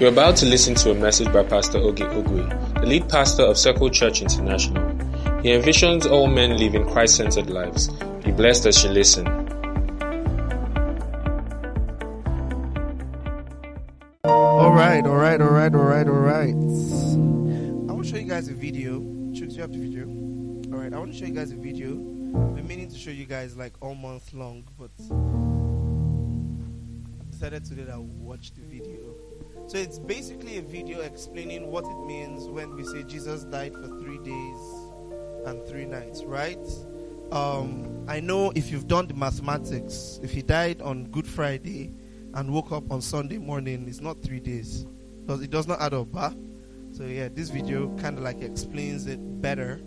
[0.00, 3.58] You're about to listen to a message by Pastor Oge Ogwe, the lead pastor of
[3.58, 4.82] Circle Church International.
[5.42, 7.88] He envisions all men living Christ centered lives.
[8.24, 9.26] Be blessed as you listen.
[14.24, 16.54] All right, all right, all right, all right, all right.
[16.54, 19.00] I want to show you guys a video.
[19.34, 20.06] Chooks, you have the video?
[20.74, 21.90] All right, I want to show you guys a video.
[21.90, 24.92] I've been meaning to show you guys like all month long, but
[27.20, 29.09] I decided today that I watch the video.
[29.70, 33.86] So it's basically a video explaining what it means when we say Jesus died for
[34.00, 34.60] three days
[35.46, 36.58] and three nights, right?
[37.30, 41.92] Um, I know if you've done the mathematics, if he died on Good Friday
[42.34, 44.86] and woke up on Sunday morning, it's not three days.
[45.28, 46.32] It does not add up, huh?
[46.90, 49.80] So yeah, this video kind of like explains it better.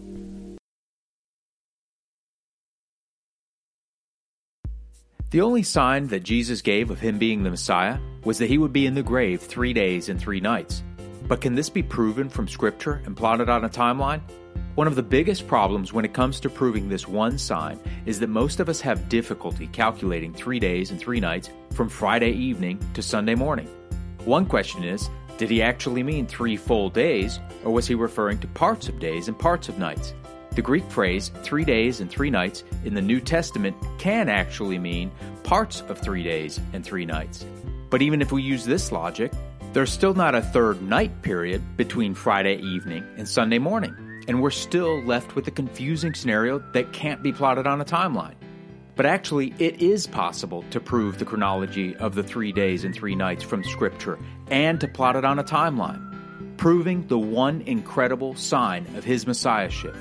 [5.34, 8.72] The only sign that Jesus gave of him being the Messiah was that he would
[8.72, 10.84] be in the grave three days and three nights.
[11.28, 14.22] But can this be proven from Scripture and plotted on a timeline?
[14.76, 18.30] One of the biggest problems when it comes to proving this one sign is that
[18.30, 23.02] most of us have difficulty calculating three days and three nights from Friday evening to
[23.02, 23.68] Sunday morning.
[24.26, 28.48] One question is did he actually mean three full days, or was he referring to
[28.50, 30.14] parts of days and parts of nights?
[30.56, 35.12] The Greek phrase three days and three nights in the New Testament can actually mean
[35.44, 37.44] parts of three days and three nights.
[37.90, 39.32] But even if we use this logic,
[39.74, 43.96] there's still not a third night period between Friday evening and Sunday morning,
[44.28, 48.36] and we're still left with a confusing scenario that can't be plotted on a timeline.
[48.96, 53.16] But actually, it is possible to prove the chronology of the three days and three
[53.16, 54.20] nights from Scripture
[54.52, 59.96] and to plot it on a timeline, proving the one incredible sign of his messiahship.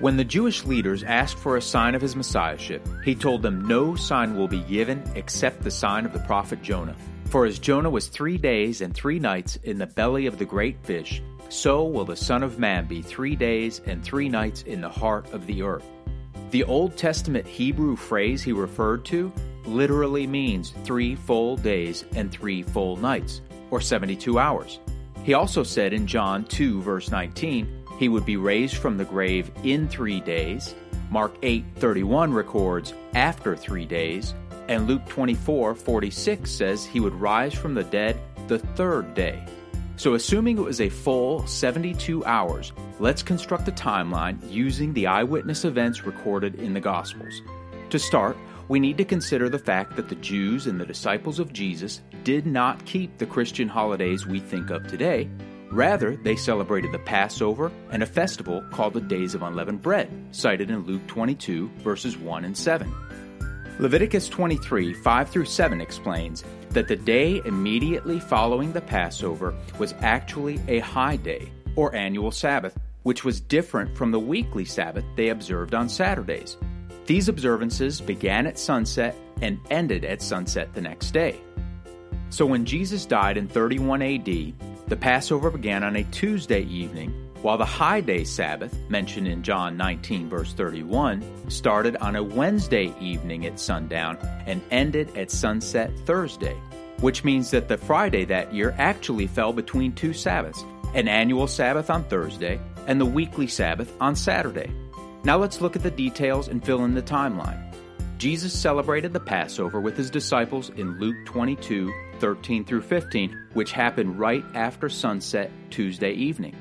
[0.00, 3.94] When the Jewish leaders asked for a sign of his messiahship, he told them no
[3.94, 6.96] sign will be given except the sign of the prophet Jonah.
[7.26, 10.76] For as Jonah was three days and three nights in the belly of the great
[10.82, 14.88] fish, so will the Son of Man be three days and three nights in the
[14.88, 15.86] heart of the earth.
[16.50, 19.32] The Old Testament Hebrew phrase he referred to
[19.64, 24.80] literally means three full days and three full nights, or 72 hours.
[25.22, 29.50] He also said in John 2, verse 19, he would be raised from the grave
[29.62, 30.74] in three days.
[31.10, 34.34] Mark 8:31 records after three days,
[34.68, 38.18] and Luke 24:46 says he would rise from the dead
[38.48, 39.44] the third day.
[39.96, 45.64] So, assuming it was a full 72 hours, let's construct a timeline using the eyewitness
[45.64, 47.42] events recorded in the Gospels.
[47.90, 48.36] To start,
[48.68, 52.44] we need to consider the fact that the Jews and the disciples of Jesus did
[52.46, 55.28] not keep the Christian holidays we think of today,
[55.70, 60.70] Rather, they celebrated the Passover and a festival called the Days of Unleavened Bread, cited
[60.70, 62.92] in Luke 22, verses 1 and 7.
[63.80, 70.60] Leviticus 23, 5 through 7 explains that the day immediately following the Passover was actually
[70.68, 75.74] a high day, or annual Sabbath, which was different from the weekly Sabbath they observed
[75.74, 76.56] on Saturdays.
[77.06, 81.40] These observances began at sunset and ended at sunset the next day.
[82.30, 84.54] So when Jesus died in 31 AD,
[84.86, 89.76] the Passover began on a Tuesday evening, while the high day Sabbath, mentioned in John
[89.76, 96.56] 19, verse 31, started on a Wednesday evening at sundown and ended at sunset Thursday,
[97.00, 100.64] which means that the Friday that year actually fell between two Sabbaths
[100.94, 104.70] an annual Sabbath on Thursday and the weekly Sabbath on Saturday.
[105.24, 107.63] Now let's look at the details and fill in the timeline.
[108.24, 114.18] Jesus celebrated the Passover with his disciples in Luke 22, 13 through 15, which happened
[114.18, 116.56] right after sunset Tuesday evening.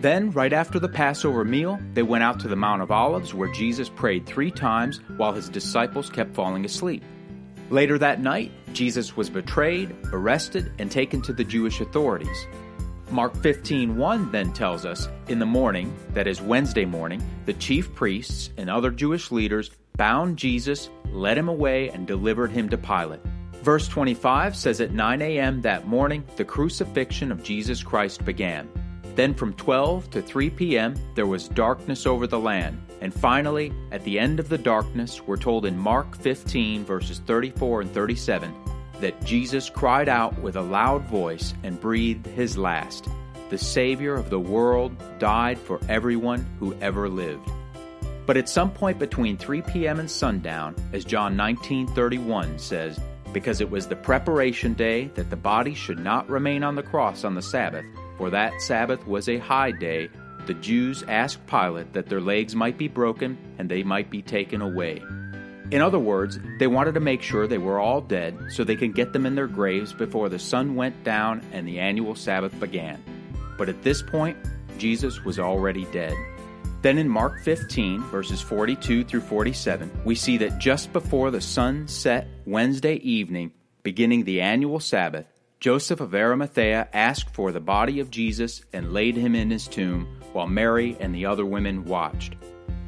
[0.00, 3.52] Then, right after the Passover meal, they went out to the Mount of Olives where
[3.52, 7.02] Jesus prayed three times while his disciples kept falling asleep.
[7.68, 12.46] Later that night, Jesus was betrayed, arrested, and taken to the Jewish authorities.
[13.10, 18.50] Mark 15:1 then tells us, in the morning, that is Wednesday morning, the chief priests
[18.56, 23.20] and other Jewish leaders bound Jesus, led him away, and delivered him to Pilate.
[23.62, 25.60] Verse 25 says at 9 a.m.
[25.60, 28.68] that morning, the crucifixion of Jesus Christ began.
[29.14, 32.84] Then from 12 to 3 p.m., there was darkness over the land.
[33.00, 37.82] And finally, at the end of the darkness, we're told in Mark 15, verses 34
[37.82, 38.52] and 37,
[39.00, 43.06] that Jesus cried out with a loud voice and breathed his last.
[43.50, 47.48] The Savior of the world died for everyone who ever lived.
[48.26, 49.98] But at some point between 3 p.m.
[49.98, 53.00] and sundown, as John 19:31 says,
[53.32, 57.24] because it was the preparation day that the body should not remain on the cross
[57.24, 57.84] on the Sabbath,
[58.18, 60.08] for that Sabbath was a high day,
[60.46, 64.60] the Jews asked Pilate that their legs might be broken and they might be taken
[64.60, 65.02] away.
[65.70, 68.94] In other words, they wanted to make sure they were all dead so they could
[68.94, 73.02] get them in their graves before the sun went down and the annual Sabbath began.
[73.56, 74.36] But at this point,
[74.76, 76.14] Jesus was already dead.
[76.82, 81.86] Then in Mark 15, verses 42 through 47, we see that just before the sun
[81.86, 83.52] set Wednesday evening,
[83.84, 85.28] beginning the annual Sabbath,
[85.60, 90.08] Joseph of Arimathea asked for the body of Jesus and laid him in his tomb,
[90.32, 92.34] while Mary and the other women watched.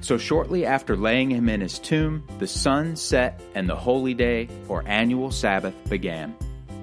[0.01, 4.49] So shortly after laying him in his tomb, the sun set and the holy day
[4.69, 6.35] or annual Sabbath began.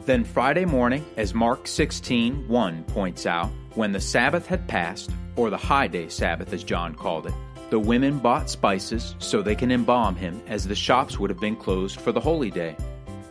[0.06, 5.50] Then Friday morning, as Mark 16 1 points out, when the Sabbath had passed, or
[5.50, 7.34] the high day Sabbath as John called it,
[7.70, 11.56] the women bought spices so they can embalm him, as the shops would have been
[11.56, 12.76] closed for the holy day.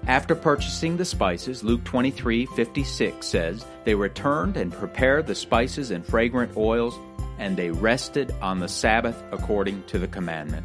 [0.06, 6.56] After purchasing the spices, Luke 23:56 says, they returned and prepared the spices and fragrant
[6.56, 6.98] oils,
[7.38, 10.64] and they rested on the Sabbath according to the commandment.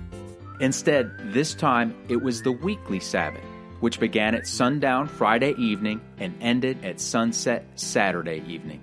[0.62, 3.44] Instead, this time it was the weekly Sabbath,
[3.82, 8.82] which began at sundown Friday evening and ended at sunset Saturday evening.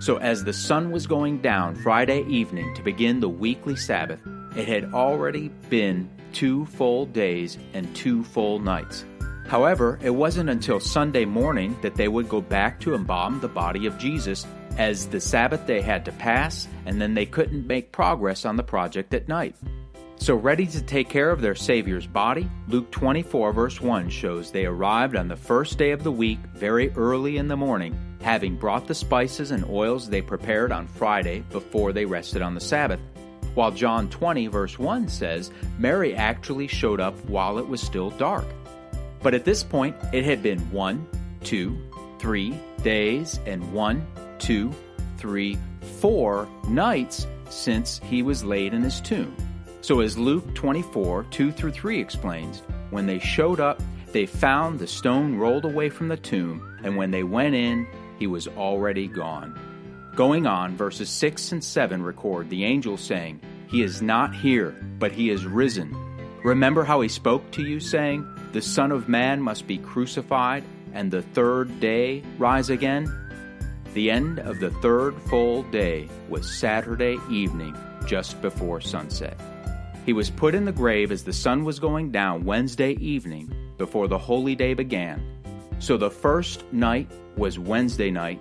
[0.00, 4.18] So, as the sun was going down Friday evening to begin the weekly Sabbath,
[4.56, 9.04] it had already been two full days and two full nights.
[9.46, 13.84] However, it wasn't until Sunday morning that they would go back to embalm the body
[13.84, 14.46] of Jesus,
[14.78, 18.62] as the Sabbath day had to pass, and then they couldn't make progress on the
[18.62, 19.54] project at night.
[20.16, 24.64] So, ready to take care of their Savior's body, Luke 24, verse 1 shows they
[24.64, 28.86] arrived on the first day of the week very early in the morning having brought
[28.86, 33.00] the spices and oils they prepared on Friday before they rested on the Sabbath.
[33.54, 38.44] While John 20, verse 1 says, Mary actually showed up while it was still dark.
[39.22, 41.06] But at this point, it had been one,
[41.42, 41.78] two,
[42.18, 44.06] three days, and one,
[44.38, 44.72] two,
[45.18, 45.58] three,
[45.98, 49.34] four nights since he was laid in his tomb.
[49.82, 53.82] So, as Luke 24, 2 through 3 explains, when they showed up,
[54.12, 57.86] they found the stone rolled away from the tomb, and when they went in,
[58.20, 59.58] he was already gone.
[60.14, 65.10] Going on, verses 6 and 7 record the angel saying, He is not here, but
[65.10, 65.96] he is risen.
[66.44, 70.62] Remember how he spoke to you, saying, The Son of Man must be crucified,
[70.92, 73.10] and the third day rise again?
[73.94, 77.74] The end of the third full day was Saturday evening,
[78.06, 79.40] just before sunset.
[80.04, 84.08] He was put in the grave as the sun was going down Wednesday evening, before
[84.08, 85.29] the holy day began.
[85.80, 88.38] So the first night was Wednesday night,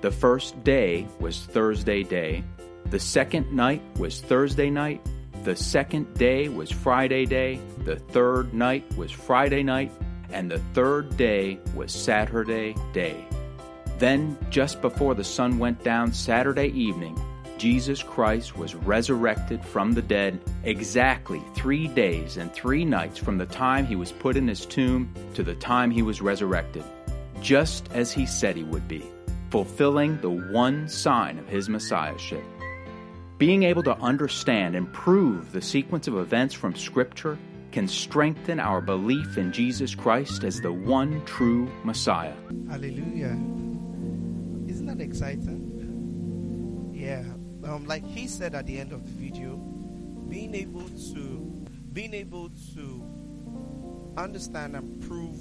[0.00, 2.42] the first day was Thursday day,
[2.86, 5.06] the second night was Thursday night,
[5.44, 9.92] the second day was Friday day, the third night was Friday night,
[10.30, 13.22] and the third day was Saturday day.
[13.98, 17.20] Then, just before the sun went down Saturday evening,
[17.58, 23.46] Jesus Christ was resurrected from the dead exactly three days and three nights from the
[23.46, 26.84] time he was put in his tomb to the time he was resurrected,
[27.40, 29.04] just as he said he would be,
[29.50, 32.44] fulfilling the one sign of his messiahship.
[33.38, 37.38] Being able to understand and prove the sequence of events from Scripture
[37.72, 42.34] can strengthen our belief in Jesus Christ as the one true Messiah.
[42.68, 43.36] Hallelujah.
[44.68, 45.74] Isn't that exciting?
[46.92, 47.37] Yeah
[47.68, 49.56] um, like he said at the end of the video,
[50.28, 53.04] being able to being able to
[54.16, 55.36] understand and prove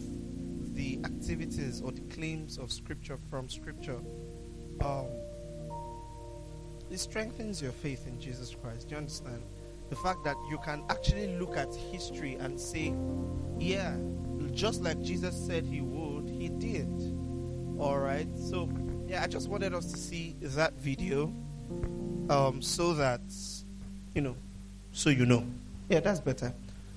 [0.76, 4.00] the activities or the claims of scripture from scripture
[4.82, 5.08] um,
[6.90, 8.88] it strengthens your faith in jesus christ.
[8.88, 9.42] Do you understand?
[9.90, 12.94] The fact that you can actually look at history and say
[13.60, 13.96] yeah
[14.52, 16.90] just like jesus said he would he did.
[17.80, 18.28] All right.
[18.38, 18.70] So
[19.08, 21.34] yeah i just wanted us to see that video
[22.30, 23.22] um, so that
[24.14, 24.36] you know,
[24.92, 25.46] so you know.
[25.90, 26.54] Yeah, that's better.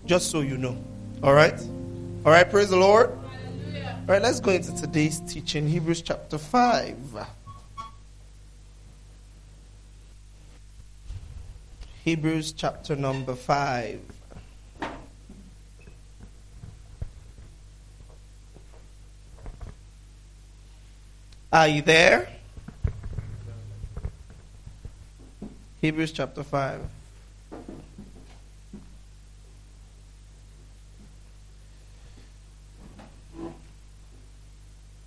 [0.07, 0.77] Just so you know.
[1.23, 1.59] All right,
[2.25, 2.49] all right.
[2.49, 3.11] Praise the Lord.
[3.11, 3.99] Hallelujah.
[4.01, 6.97] All right, let's go into today's teaching, Hebrews chapter five.
[12.05, 14.01] Hebrews chapter number five.
[21.53, 22.29] Are you there?
[25.81, 26.81] Hebrews chapter 5.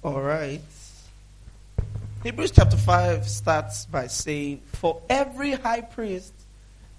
[0.04, 0.62] All right.
[2.24, 6.34] Hebrews chapter 5 starts by saying, For every high priest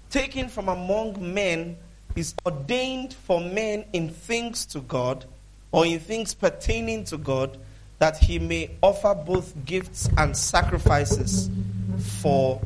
[0.09, 1.75] taken from among men
[2.15, 5.25] is ordained for men in things to God,
[5.73, 7.57] or in things pertaining to God,
[7.99, 11.49] that he may offer both gifts and sacrifices
[12.21, 12.61] for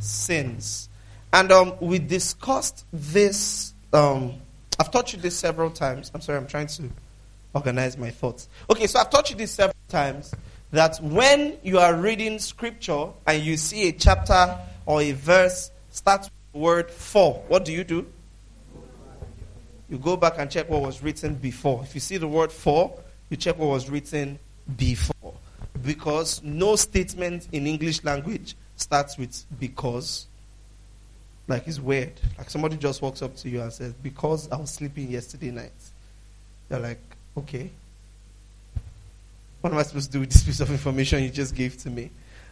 [0.00, 0.88] sins.
[1.32, 4.34] And um, we discussed this um,
[4.78, 6.10] I've taught you this several times.
[6.14, 6.88] I'm sorry, I'm trying to
[7.52, 8.48] organize my thoughts.
[8.70, 10.32] Okay, so I've taught you this several times
[10.70, 16.22] that when you are reading scripture and you see a chapter or a verse start
[16.22, 18.06] with the word for, what do you do?
[19.90, 21.82] You go back and check what was written before.
[21.82, 22.96] If you see the word for,
[23.30, 24.38] you check what was written
[24.76, 25.34] before.
[25.82, 30.26] Because no statement in English language starts with because.
[31.46, 32.12] Like it's weird.
[32.36, 35.72] Like somebody just walks up to you and says, Because I was sleeping yesterday night.
[36.70, 37.00] You're like,
[37.36, 37.70] Okay.
[39.60, 41.90] What am I supposed to do with this piece of information you just gave to
[41.90, 42.10] me?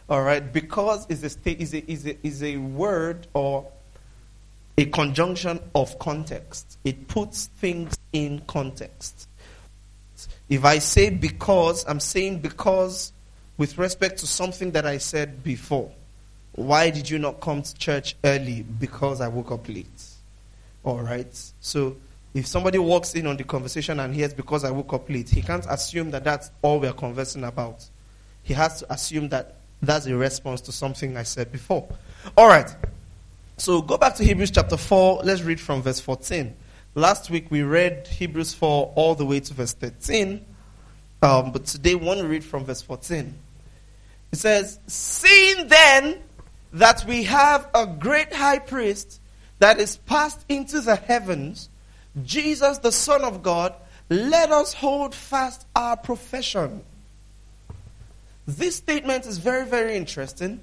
[0.09, 0.51] All right.
[0.51, 3.69] Because is a, state, is a, is a, is a word or
[4.77, 6.77] a conjunction of context.
[6.83, 9.27] It puts things in context.
[10.49, 13.11] If I say because, I'm saying because
[13.57, 15.91] with respect to something that I said before.
[16.57, 18.63] Why did you not come to church early?
[18.63, 20.03] Because I woke up late.
[20.83, 21.27] All right.
[21.61, 21.97] So
[22.33, 25.43] if somebody walks in on the conversation and hears because I woke up late, he
[25.43, 27.85] can't assume that that's all we're conversing about.
[28.41, 31.87] He has to assume that that's a response to something I said before.
[32.35, 32.75] All right.
[33.57, 35.21] So go back to Hebrews chapter 4.
[35.23, 36.55] Let's read from verse 14.
[36.95, 40.43] Last week we read Hebrews 4 all the way to verse 13.
[41.21, 43.31] Um, but today we want to read from verse 14.
[44.31, 46.23] It says, Seeing then
[46.77, 49.19] that we have a great high priest
[49.57, 51.69] that is passed into the heavens,
[52.23, 53.73] Jesus the Son of God,
[54.09, 56.83] let us hold fast our profession.
[58.45, 60.59] This statement is very, very interesting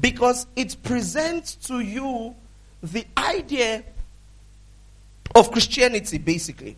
[0.00, 2.34] because it presents to you
[2.82, 3.84] the idea
[5.34, 6.76] of Christianity, basically.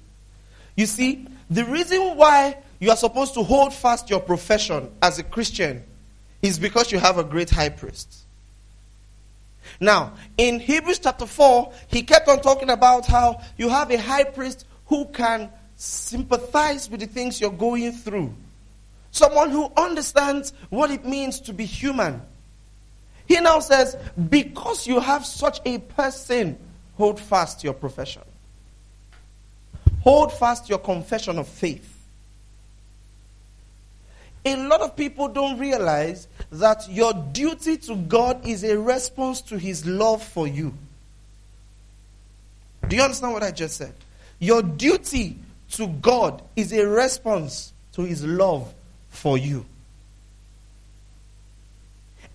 [0.76, 5.22] You see, the reason why you are supposed to hold fast your profession as a
[5.22, 5.84] Christian
[6.42, 8.25] is because you have a great high priest.
[9.80, 14.24] Now, in Hebrews chapter 4, he kept on talking about how you have a high
[14.24, 18.34] priest who can sympathize with the things you're going through.
[19.10, 22.22] Someone who understands what it means to be human.
[23.26, 23.96] He now says,
[24.28, 26.58] because you have such a person,
[26.96, 28.22] hold fast your profession.
[30.02, 31.92] Hold fast your confession of faith.
[34.44, 39.58] A lot of people don't realize that your duty to God is a response to
[39.58, 40.74] His love for you.
[42.88, 43.94] Do you understand what I just said?
[44.38, 45.38] Your duty
[45.72, 48.72] to God is a response to His love
[49.08, 49.66] for you.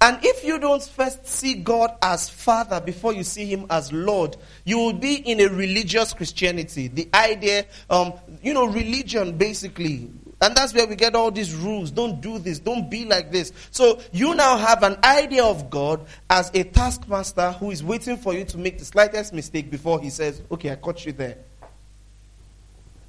[0.03, 4.36] And if you don't first see God as Father before you see Him as Lord,
[4.65, 6.88] you will be in a religious Christianity.
[6.88, 10.10] The idea, um, you know, religion basically.
[10.41, 11.91] And that's where we get all these rules.
[11.91, 12.57] Don't do this.
[12.57, 13.53] Don't be like this.
[13.69, 18.33] So you now have an idea of God as a taskmaster who is waiting for
[18.33, 21.38] you to make the slightest mistake before He says, okay, I caught you there.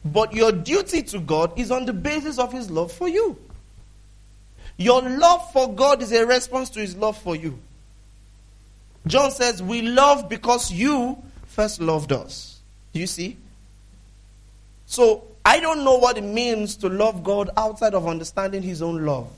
[0.04, 3.38] But your duty to God is on the basis of His love for you.
[4.76, 7.58] Your love for God is a response to his love for you.
[9.06, 12.60] John says, We love because you first loved us.
[12.92, 13.36] Do you see?
[14.86, 19.04] So, I don't know what it means to love God outside of understanding his own
[19.04, 19.30] love.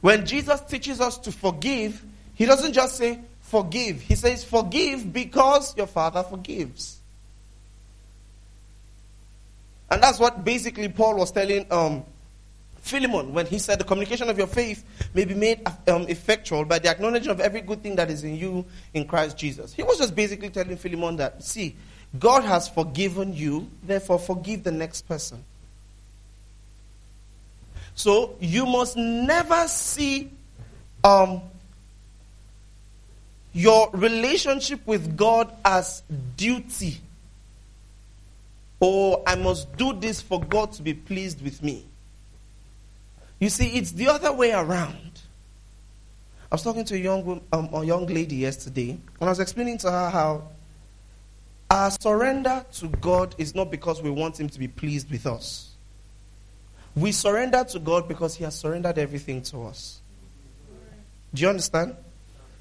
[0.00, 2.02] When Jesus teaches us to forgive,
[2.34, 4.02] he doesn't just say, Forgive.
[4.02, 6.98] He says, Forgive because your Father forgives.
[9.90, 12.04] And that's what basically Paul was telling um,
[12.88, 16.78] Philemon when he said, The communication of your faith may be made um, effectual by
[16.78, 18.64] the acknowledgement of every good thing that is in you
[18.94, 19.72] in Christ Jesus.
[19.72, 21.76] He was just basically telling Philemon that, see,
[22.18, 25.44] God has forgiven you, therefore forgive the next person.
[27.94, 30.30] So you must never see
[31.04, 31.42] um,
[33.52, 36.02] your relationship with God as
[36.36, 37.00] duty
[38.80, 41.84] Oh, I must do this for God to be pleased with me.
[43.40, 45.20] You see, it's the other way around.
[46.50, 49.78] I was talking to a young, um, a young lady yesterday, and I was explaining
[49.78, 50.48] to her how
[51.70, 55.74] our surrender to God is not because we want Him to be pleased with us.
[56.96, 60.00] We surrender to God because He has surrendered everything to us.
[61.34, 61.94] Do you understand?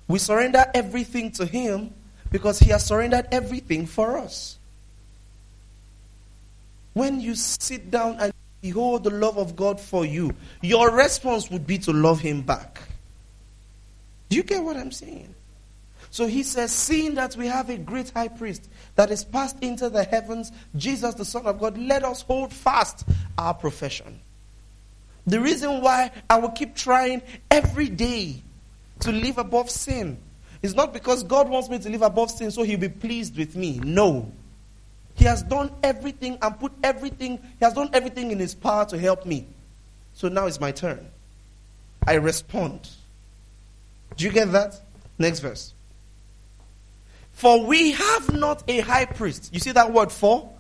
[0.08, 1.94] We surrender everything to Him
[2.30, 4.58] because He has surrendered everything for us.
[6.94, 11.68] When you sit down and behold the love of God for you, your response would
[11.68, 12.82] be to love Him back.
[14.30, 15.34] Do you get what I'm saying?
[16.10, 19.90] So he says, seeing that we have a great high priest that is passed into
[19.90, 23.06] the heavens, Jesus the Son of God, let us hold fast
[23.38, 24.20] our profession.
[25.26, 27.22] The reason why I will keep trying
[27.52, 28.42] every day
[29.02, 30.18] to live above sin
[30.62, 33.56] is not because God wants me to live above sin so he'll be pleased with
[33.56, 33.80] me.
[33.84, 34.32] No.
[35.18, 38.98] He has done everything and put everything, he has done everything in his power to
[38.98, 39.48] help me.
[40.14, 41.06] So now it's my turn.
[42.06, 42.88] I respond.
[44.16, 44.80] Do you get that?
[45.18, 45.74] Next verse.
[47.32, 49.50] For we have not a high priest.
[49.52, 50.52] You see that word for?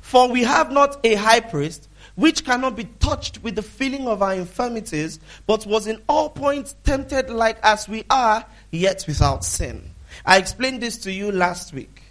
[0.00, 4.22] For we have not a high priest which cannot be touched with the feeling of
[4.22, 9.90] our infirmities, but was in all points tempted like as we are, yet without sin.
[10.24, 12.02] I explained this to you last week.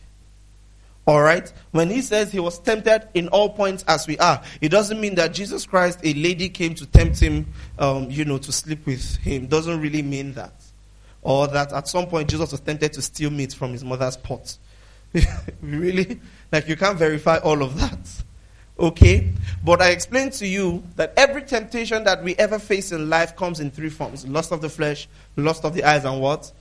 [1.07, 1.51] All right?
[1.71, 5.15] When he says he was tempted in all points as we are, it doesn't mean
[5.15, 7.45] that Jesus Christ, a lady came to tempt him,
[7.77, 9.45] um, you know, to sleep with him.
[9.45, 10.53] Doesn't really mean that.
[11.21, 14.57] Or that at some point Jesus was tempted to steal meat from his mother's pot.
[15.61, 16.19] really?
[16.51, 18.23] Like you can't verify all of that.
[18.77, 19.31] Okay?
[19.63, 23.59] But I explained to you that every temptation that we ever face in life comes
[23.59, 26.51] in three forms lust of the flesh, lust of the eyes, and what?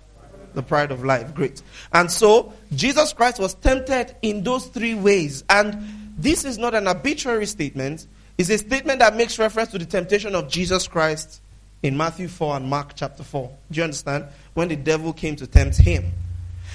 [0.55, 1.35] The pride of life.
[1.35, 1.63] Great.
[1.93, 5.45] And so, Jesus Christ was tempted in those three ways.
[5.51, 5.79] And
[6.17, 8.07] this is not an arbitrary statement,
[8.37, 11.41] it's a statement that makes reference to the temptation of Jesus Christ
[11.83, 13.51] in Matthew 4 and Mark chapter 4.
[13.71, 14.25] Do you understand?
[14.55, 16.13] When the devil came to tempt him.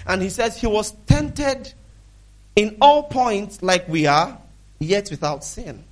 [0.05, 1.73] And he says he was tempted
[2.55, 4.37] in all points like we are,
[4.79, 5.83] yet without sin.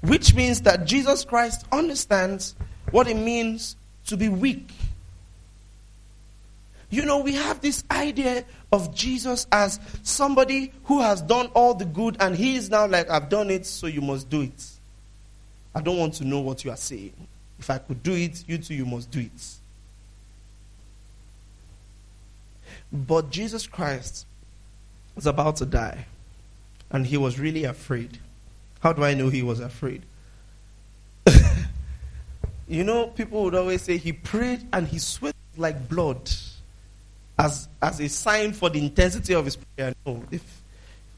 [0.00, 2.54] Which means that Jesus Christ understands
[2.90, 4.70] what it means to be weak.
[6.90, 11.84] You know, we have this idea of Jesus as somebody who has done all the
[11.84, 14.64] good and he is now like, I've done it, so you must do it.
[15.74, 17.14] I don't want to know what you are saying.
[17.58, 19.54] If I could do it, you too, you must do it.
[22.92, 24.26] But Jesus Christ
[25.14, 26.06] was about to die.
[26.90, 28.18] And he was really afraid.
[28.80, 30.02] How do I know he was afraid?
[32.68, 36.30] you know, people would always say he prayed and he sweat like blood
[37.38, 39.94] as, as a sign for the intensity of his prayer.
[40.06, 40.62] No, if,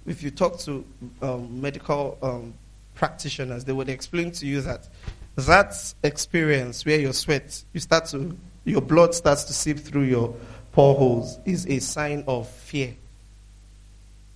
[0.07, 0.85] if you talk to
[1.23, 2.55] um, medical um,
[2.95, 4.89] practitioners, they would explain to you that
[5.37, 10.35] that experience where your sweat, you start to, your blood starts to seep through your
[10.73, 12.95] pore holes, is a sign of fear,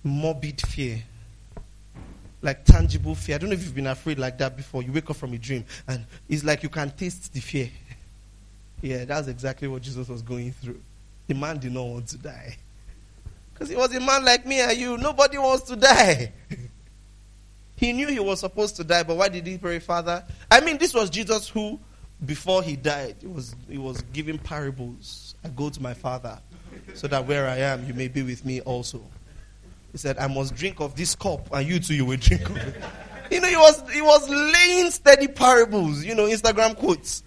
[0.03, 1.03] morbid fear
[2.41, 3.35] like tangible fear.
[3.35, 4.83] I don't know if you've been afraid like that before.
[4.83, 7.69] You wake up from a dream and it's like you can taste the fear.
[8.81, 10.81] yeah, that's exactly what Jesus was going through.
[11.27, 12.57] The man did not want to die.
[13.53, 14.97] Because he was a man like me and you.
[14.97, 16.31] Nobody wants to die.
[17.75, 20.23] he knew he was supposed to die, but why did he pray, Father?
[20.49, 21.79] I mean, this was Jesus who,
[22.25, 25.35] before he died, he was, he was giving parables.
[25.43, 26.39] I go to my Father
[26.93, 29.01] so that where I am, you may be with me also.
[29.91, 32.57] He said, I must drink of this cup, and you too, you will drink of
[32.57, 32.75] it.
[33.31, 37.23] You know, he was, he was laying steady parables, you know, Instagram quotes.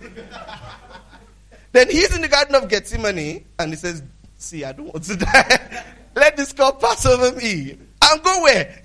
[1.74, 4.00] Then he's in the Garden of Gethsemane, and he says,
[4.38, 5.84] See, I don't want to die.
[6.14, 7.76] Let this cup pass over me.
[8.00, 8.80] And go where?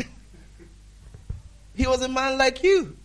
[1.76, 2.98] he was a man like you.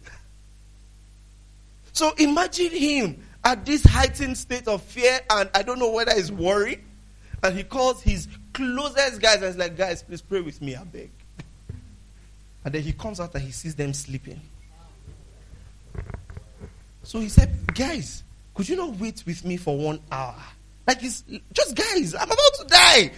[1.93, 6.33] So imagine him at this heightened state of fear, and I don't know whether he's
[6.33, 6.81] worried.
[7.43, 10.85] And he calls his closest guys and he's like, guys, please pray with me, I
[10.85, 11.11] beg.
[12.65, 14.41] And then he comes out and he sees them sleeping.
[17.03, 18.24] So he said, guys,
[18.55, 20.37] could you not wait with me for one hour?
[20.87, 23.11] Like, it's just guys, I'm about to die.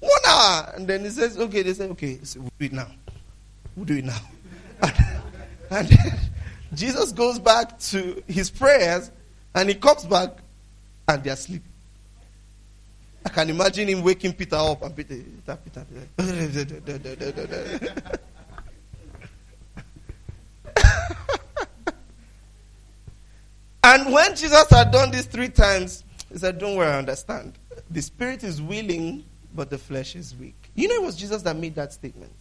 [0.00, 0.72] One hour.
[0.76, 2.88] And then he says, okay, they say, okay, so we'll do it now.
[3.76, 4.20] We'll do it now.
[5.70, 6.18] And, and
[6.72, 9.10] Jesus goes back to his prayers
[9.54, 10.30] and he comes back
[11.06, 11.62] and they're asleep.
[13.26, 15.84] I can imagine him waking Peter up and Peter, Peter,
[16.16, 17.90] Peter.
[23.98, 27.54] and when Jesus had done this three times, he said, Don't worry, I understand.
[27.90, 30.54] The spirit is willing, but the flesh is weak.
[30.74, 32.32] You know, it was Jesus that made that statement.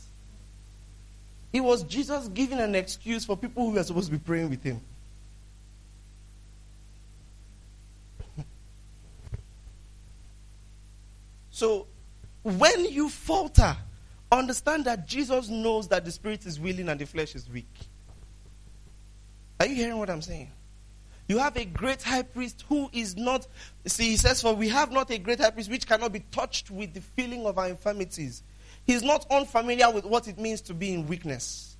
[1.53, 4.63] It was Jesus giving an excuse for people who were supposed to be praying with
[4.63, 4.81] him.
[11.49, 11.87] So
[12.43, 13.75] when you falter,
[14.31, 17.65] understand that Jesus knows that the spirit is willing and the flesh is weak.
[19.59, 20.51] Are you hearing what I'm saying?
[21.27, 23.47] You have a great high priest who is not,
[23.85, 26.71] see, he says, For we have not a great high priest which cannot be touched
[26.71, 28.43] with the feeling of our infirmities.
[28.85, 31.75] He's not unfamiliar with what it means to be in weakness.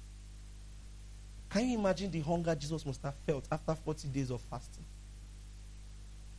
[1.49, 4.83] Can you imagine the hunger Jesus must have felt after 40 days of fasting?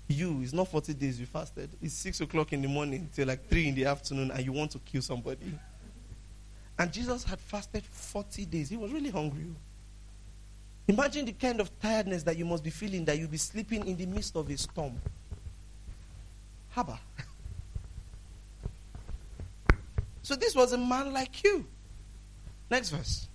[0.08, 1.70] You, it's not 40 days you fasted.
[1.80, 4.70] It's 6 o'clock in the morning till like 3 in the afternoon, and you want
[4.72, 5.58] to kill somebody.
[6.78, 8.68] And Jesus had fasted 40 days.
[8.68, 9.46] He was really hungry.
[10.88, 13.96] Imagine the kind of tiredness that you must be feeling that you'll be sleeping in
[13.96, 15.01] the midst of a storm.
[16.74, 16.98] Haba.
[20.20, 21.64] So this was a man like you.
[22.70, 23.29] Next verse.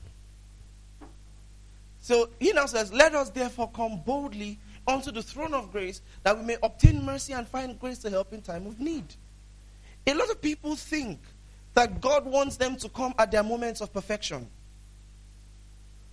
[2.02, 6.38] So he now says, Let us therefore come boldly unto the throne of grace that
[6.38, 9.06] we may obtain mercy and find grace to help in time of need.
[10.06, 11.20] A lot of people think
[11.74, 14.48] that God wants them to come at their moments of perfection.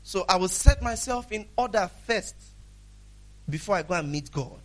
[0.02, 2.34] So I will set myself in order first
[3.48, 4.60] before I go and meet God.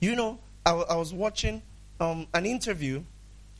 [0.00, 1.62] You know, I, I was watching
[2.00, 3.02] um, an interview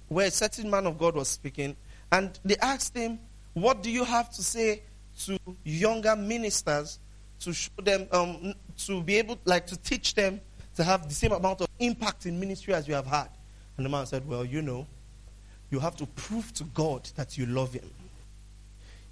[0.09, 1.77] where a certain man of God was speaking,
[2.13, 3.19] and they asked him,
[3.55, 4.83] What do you have to say
[5.25, 6.99] to younger ministers
[7.41, 8.55] to show them, um,
[8.87, 10.41] to be able, like, to teach them
[10.77, 13.29] to have the same amount of impact in ministry as you have had?
[13.77, 14.87] And the man said, Well, you know,
[15.71, 17.91] you have to prove to God that you love Him.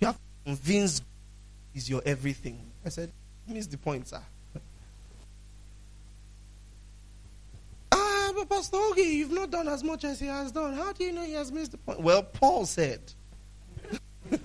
[0.00, 1.02] You have to convince
[1.74, 2.59] is your everything.
[2.85, 3.11] I said,
[3.48, 4.22] Miss the point, sir.
[7.92, 10.74] ah, but Pastor Ogie, you've not done as much as he has done.
[10.74, 12.00] How do you know he has missed the point?
[12.00, 13.00] Well, Paul said.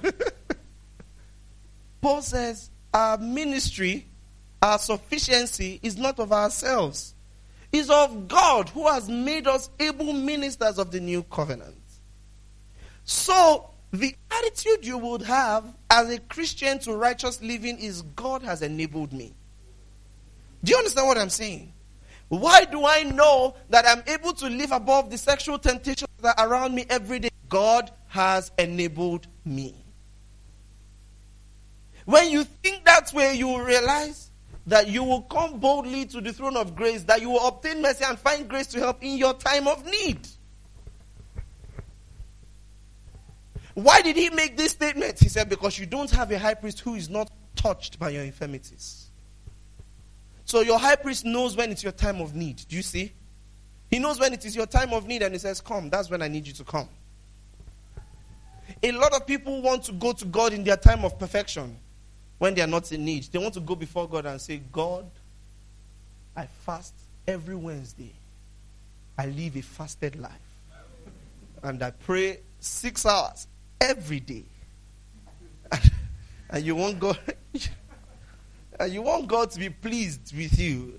[2.02, 4.08] Paul says, our ministry,
[4.62, 7.14] our sufficiency is not of ourselves.
[7.72, 11.78] It's of God who has made us able ministers of the new covenant.
[13.04, 18.62] So, the attitude you would have as a Christian to righteous living is God has
[18.62, 19.34] enabled me.
[20.64, 21.74] Do you understand what I'm saying?
[22.30, 26.48] Why do I know that I'm able to live above the sexual temptations that are
[26.48, 27.30] around me every day?
[27.50, 29.76] God has enabled me.
[32.06, 34.32] When you think that way, you will realize
[34.68, 38.06] that you will come boldly to the throne of grace, that you will obtain mercy
[38.08, 40.26] and find grace to help in your time of need.
[43.74, 45.20] Why did he make this statement?
[45.20, 48.24] He said, Because you don't have a high priest who is not touched by your
[48.24, 49.10] infirmities.
[50.46, 52.64] So your high priest knows when it's your time of need.
[52.68, 53.14] Do you see?
[53.90, 56.22] He knows when it is your time of need and he says, Come, that's when
[56.22, 56.90] I need you to come.
[58.84, 61.78] A lot of people want to go to God in their time of perfection
[62.40, 63.24] when they are not in need.
[63.26, 65.06] They want to go before God and say, God,
[66.36, 66.94] I fast
[67.28, 68.14] every Wednesday.
[69.18, 70.32] I live a fasted life.
[71.62, 73.48] And I pray six hours
[73.82, 74.46] every day.
[76.50, 77.18] and you want God
[78.80, 80.94] and you want God to be pleased with you.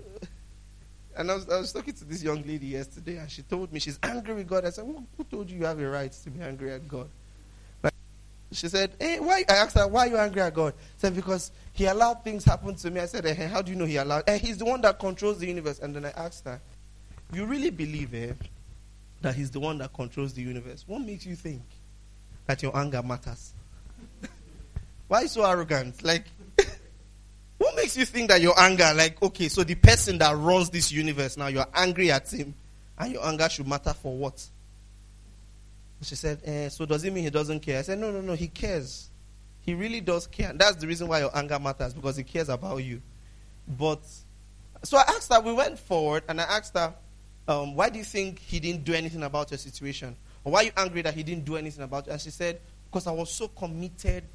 [1.15, 3.79] And I was, I was talking to this young lady yesterday, and she told me
[3.79, 4.65] she's angry with God.
[4.65, 7.07] I said, Who, who told you you have a right to be angry at God?
[7.83, 7.93] Like,
[8.51, 9.43] she said, Hey, why?
[9.47, 10.73] I asked her, Why are you angry at God?
[10.73, 12.99] She said, Because He allowed things happen to me.
[12.99, 14.23] I said, hey, How do you know He allowed?
[14.27, 15.79] Hey, he's the one that controls the universe.
[15.79, 16.59] And then I asked her,
[17.31, 18.33] You really believe eh,
[19.21, 20.83] that He's the one that controls the universe?
[20.87, 21.61] What makes you think
[22.45, 23.53] that your anger matters.
[25.07, 26.03] Why so arrogant?
[26.03, 26.25] Like,
[27.57, 30.91] what makes you think that your anger, like, okay, so the person that runs this
[30.91, 32.53] universe now, you're angry at him,
[32.97, 34.45] and your anger should matter for what?
[36.01, 37.79] She said, eh, so does it mean he doesn't care?
[37.79, 39.09] I said, no, no, no, he cares.
[39.61, 40.49] He really does care.
[40.49, 43.01] And that's the reason why your anger matters, because he cares about you.
[43.67, 44.01] But,
[44.83, 46.93] so I asked her, we went forward, and I asked her,
[47.47, 50.15] um, why do you think he didn't do anything about your situation?
[50.43, 52.11] Or why are you angry that he didn't do anything about it?
[52.11, 54.25] And she said, Because I was so committed,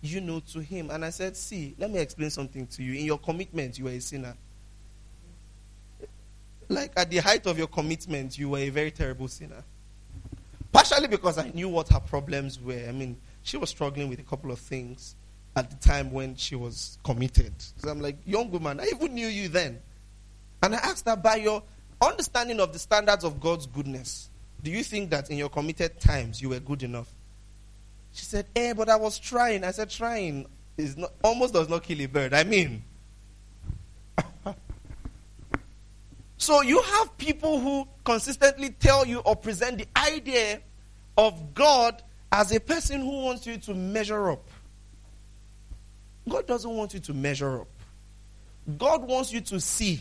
[0.00, 0.90] you know, to him.
[0.90, 2.94] And I said, See, let me explain something to you.
[2.94, 4.34] In your commitment, you were a sinner.
[6.68, 9.62] Like at the height of your commitment, you were a very terrible sinner.
[10.72, 12.86] Partially because I knew what her problems were.
[12.88, 15.16] I mean, she was struggling with a couple of things
[15.54, 17.52] at the time when she was committed.
[17.76, 19.80] So I'm like, young woman, I even knew you then.
[20.62, 21.62] And I asked her, by your
[22.00, 24.30] understanding of the standards of God's goodness,
[24.62, 27.12] do you think that in your committed times you were good enough?
[28.12, 29.64] She said, Eh, but I was trying.
[29.64, 30.46] I said, trying
[30.76, 32.32] is not, almost does not kill a bird.
[32.34, 32.84] I mean,
[36.36, 40.60] so you have people who consistently tell you or present the idea
[41.16, 44.48] of God as a person who wants you to measure up.
[46.28, 47.68] God doesn't want you to measure up.
[48.78, 50.00] God wants you to see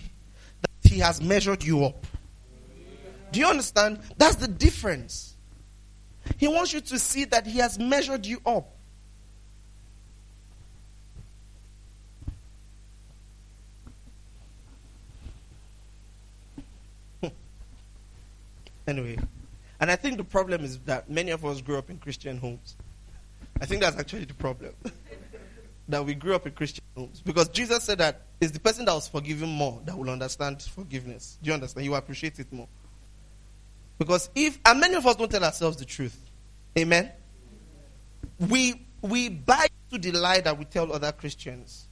[0.62, 2.06] that He has measured you up.
[3.32, 4.00] Do you understand?
[4.18, 5.36] That's the difference.
[6.38, 8.76] He wants you to see that He has measured you up.
[18.88, 19.18] anyway,
[19.80, 22.76] and I think the problem is that many of us grew up in Christian homes.
[23.60, 24.74] I think that's actually the problem.
[25.90, 27.22] that we grew up in Christian homes.
[27.22, 31.38] Because Jesus said that it's the person that was forgiven more that will understand forgiveness.
[31.42, 31.86] Do you understand?
[31.86, 32.68] You will appreciate it more.
[34.02, 36.20] Because if, and many of us don't tell ourselves the truth.
[36.76, 37.12] Amen?
[38.40, 41.86] We, we buy to the lie that we tell other Christians.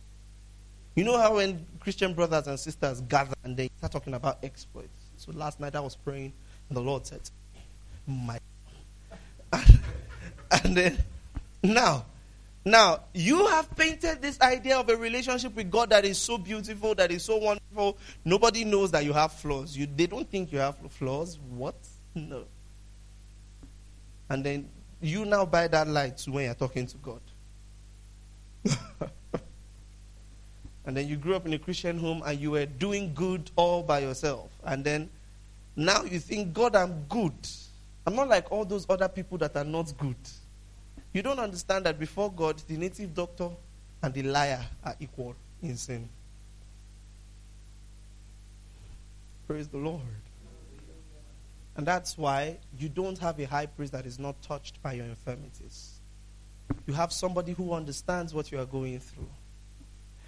[0.95, 4.89] You know how when Christian brothers and sisters gather and they start talking about exploits.
[5.17, 6.33] So last night I was praying
[6.69, 7.21] and the Lord said,
[8.07, 8.39] My
[9.53, 10.97] and then
[11.61, 12.07] now,
[12.65, 16.95] now you have painted this idea of a relationship with God that is so beautiful,
[16.95, 17.99] that is so wonderful.
[18.25, 19.77] Nobody knows that you have flaws.
[19.77, 21.37] You, they don't think you have flaws.
[21.51, 21.75] What?
[22.27, 22.43] No.
[24.29, 24.67] And then
[25.01, 27.21] you now buy that light when you're talking to God.
[30.85, 33.81] and then you grew up in a Christian home and you were doing good all
[33.81, 34.49] by yourself.
[34.63, 35.09] And then
[35.75, 37.33] now you think, God, I'm good.
[38.05, 40.17] I'm not like all those other people that are not good.
[41.13, 43.49] You don't understand that before God, the native doctor
[44.03, 46.07] and the liar are equal in sin.
[49.47, 50.01] Praise the Lord.
[51.75, 55.05] And that's why you don't have a high priest that is not touched by your
[55.05, 55.99] infirmities.
[56.85, 59.29] You have somebody who understands what you are going through.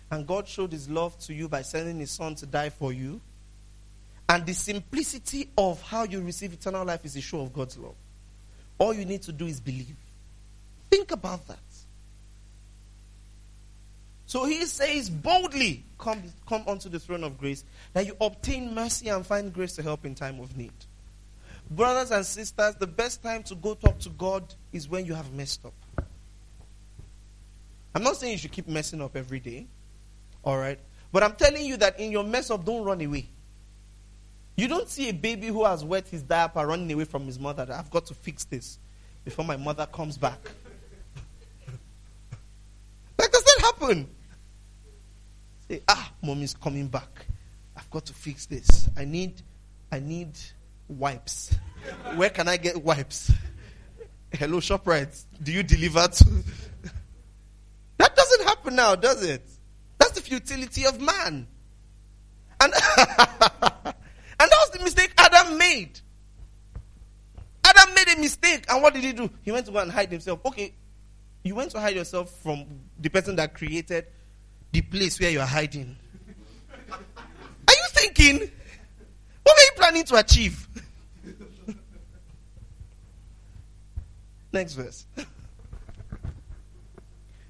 [0.09, 3.21] And God showed his love to you by sending his son to die for you.
[4.27, 7.95] And the simplicity of how you receive eternal life is a show of God's love.
[8.77, 9.95] All you need to do is believe.
[10.89, 11.59] Think about that.
[14.25, 19.09] So he says boldly, come, come onto the throne of grace, that you obtain mercy
[19.09, 20.71] and find grace to help in time of need.
[21.71, 25.31] Brothers and sisters, the best time to go talk to God is when you have
[25.31, 25.73] messed up.
[27.95, 29.67] I'm not saying you should keep messing up every day,
[30.43, 30.77] all right?
[31.13, 33.29] But I'm telling you that in your mess up, don't run away.
[34.57, 37.65] You don't see a baby who has wet his diaper running away from his mother.
[37.71, 38.77] I've got to fix this
[39.23, 40.39] before my mother comes back.
[43.17, 44.09] that happen?
[45.69, 47.25] Say, ah, mommy's coming back.
[47.77, 48.89] I've got to fix this.
[48.97, 49.41] I need,
[49.89, 50.37] I need
[50.91, 51.55] wipes.
[52.15, 53.31] Where can I get wipes?
[54.31, 55.25] Hello, ShopRite.
[55.41, 56.25] Do you deliver to.
[57.97, 59.47] that doesn't happen now, does it?
[59.97, 61.47] That's the futility of man.
[62.59, 63.93] And, and that
[64.39, 65.99] was the mistake Adam made.
[67.65, 68.65] Adam made a mistake.
[68.69, 69.29] And what did he do?
[69.41, 70.39] He went to go and hide himself.
[70.45, 70.73] Okay,
[71.43, 72.65] you went to hide yourself from
[72.99, 74.05] the person that created
[74.71, 75.97] the place where you are hiding.
[76.91, 76.97] Are
[77.67, 78.37] you thinking?
[79.43, 80.67] What were you planning to achieve?
[84.51, 85.05] Next verse.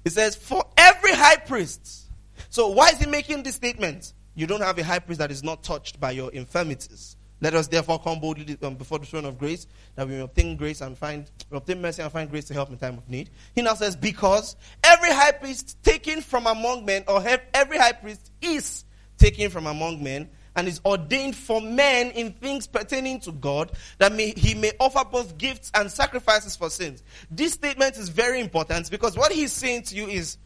[0.04, 2.10] It says, For every high priest.
[2.48, 4.12] So, why is he making this statement?
[4.34, 7.16] You don't have a high priest that is not touched by your infirmities.
[7.40, 10.56] Let us therefore come boldly um, before the throne of grace, that we may obtain
[10.56, 13.30] grace and find obtain mercy and find grace to help in time of need.
[13.54, 18.30] He now says, because every high priest taken from among men, or every high priest
[18.40, 18.84] is
[19.18, 24.12] taken from among men, and is ordained for men in things pertaining to God, that
[24.12, 27.02] may, he may offer both gifts and sacrifices for sins.
[27.30, 30.36] This statement is very important because what he's saying to you is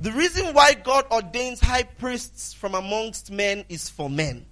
[0.00, 4.46] the reason why God ordains high priests from amongst men is for men.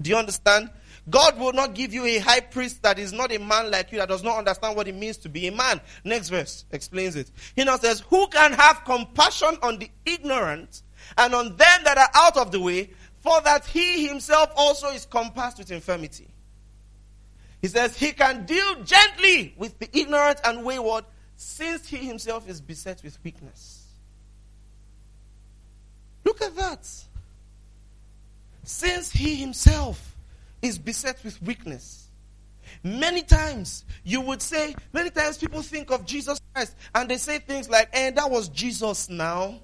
[0.00, 0.70] Do you understand?
[1.10, 3.98] God will not give you a high priest that is not a man like you,
[3.98, 5.80] that does not understand what it means to be a man.
[6.04, 7.30] Next verse explains it.
[7.56, 10.82] He now says, Who can have compassion on the ignorant
[11.18, 12.90] and on them that are out of the way,
[13.22, 16.26] for that he himself also is compassed with infirmity.
[17.60, 21.04] He says he can deal gently with the ignorant and wayward,
[21.36, 23.86] since he himself is beset with weakness.
[26.24, 26.88] Look at that.
[28.64, 30.16] Since he himself
[30.60, 32.08] is beset with weakness.
[32.82, 37.38] Many times you would say, many times people think of Jesus Christ and they say
[37.38, 39.60] things like, and eh, that was Jesus now,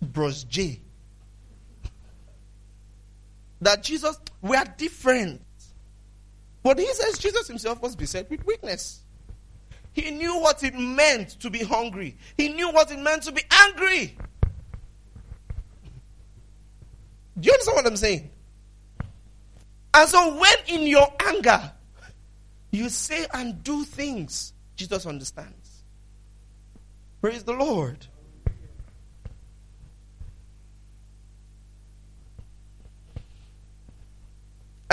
[0.00, 0.80] Bros J
[3.64, 5.42] that Jesus, we are different.
[6.62, 9.00] But he says Jesus himself was beset with weakness.
[9.92, 12.16] He knew what it meant to be hungry.
[12.36, 14.16] He knew what it meant to be angry.
[17.38, 18.30] Do you understand what I'm saying?
[19.94, 21.72] And so when in your anger
[22.70, 25.84] you say and do things, Jesus understands.
[27.20, 28.06] Praise the Lord.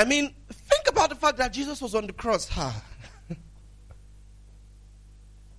[0.02, 2.48] I mean, think about the fact that Jesus was on the cross.
[2.50, 2.84] Ha.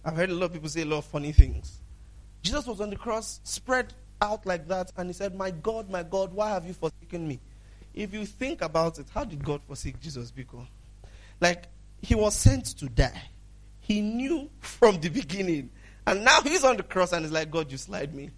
[0.05, 1.81] I've heard a lot of people say a lot of funny things.
[2.43, 6.03] Jesus was on the cross, spread out like that, and he said, My God, my
[6.03, 7.39] God, why have you forsaken me?
[7.95, 10.33] If you think about it, how did God forsake Jesus?
[10.33, 10.67] Because,
[11.41, 11.67] like,
[12.01, 13.23] he was sent to die.
[13.79, 15.71] He knew from the beginning.
[16.05, 18.31] And now he's on the cross and he's like, God, you slide me.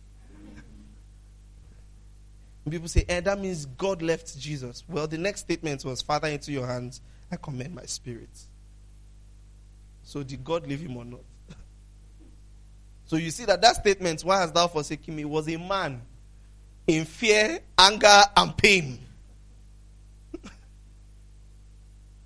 [2.68, 4.85] People say, eh, that means God left Jesus.
[4.88, 8.31] Well, the next statement was, Father, into your hands I commend my spirit.
[10.03, 11.20] So did God leave him or not?
[13.07, 16.00] so you see that that statement, why has thou forsaken me, was a man
[16.87, 18.98] in fear, anger, and pain.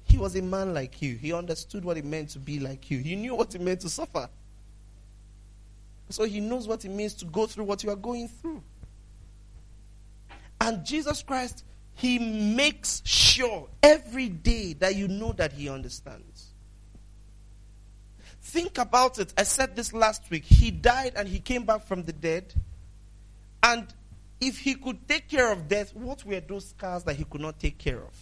[0.05, 1.17] he was a man like you.
[1.17, 2.99] He understood what it meant to be like you.
[2.99, 4.29] He knew what it meant to suffer.
[6.11, 8.63] So he knows what it means to go through what you are going through.
[10.61, 16.49] And Jesus Christ, he makes sure every day that you know that he understands.
[18.41, 19.35] Think about it.
[19.37, 20.45] I said this last week.
[20.45, 22.55] He died and he came back from the dead.
[23.63, 23.87] And
[24.41, 27.59] if he could take care of death, what were those scars that he could not
[27.59, 28.15] take care of?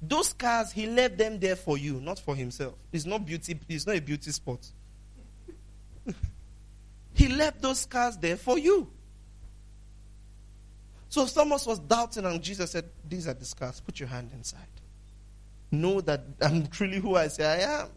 [0.00, 2.74] Those scars, he left them there for you, not for himself.
[2.92, 4.66] It's not beauty, it's not a beauty spot.
[7.14, 8.90] he left those scars there for you.
[11.12, 13.80] So Thomas was doubting, and Jesus said, These are the scars.
[13.80, 14.60] Put your hand inside.
[15.70, 17.88] Know that I'm truly who I say I am.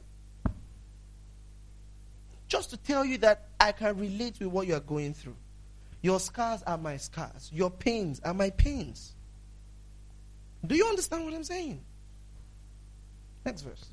[2.50, 5.38] Just to tell you that I can relate with what you are going through.
[6.02, 7.50] Your scars are my scars.
[7.54, 9.14] Your pains are my pains.
[10.68, 11.80] Do you understand what I'm saying?
[13.46, 13.86] Next verse.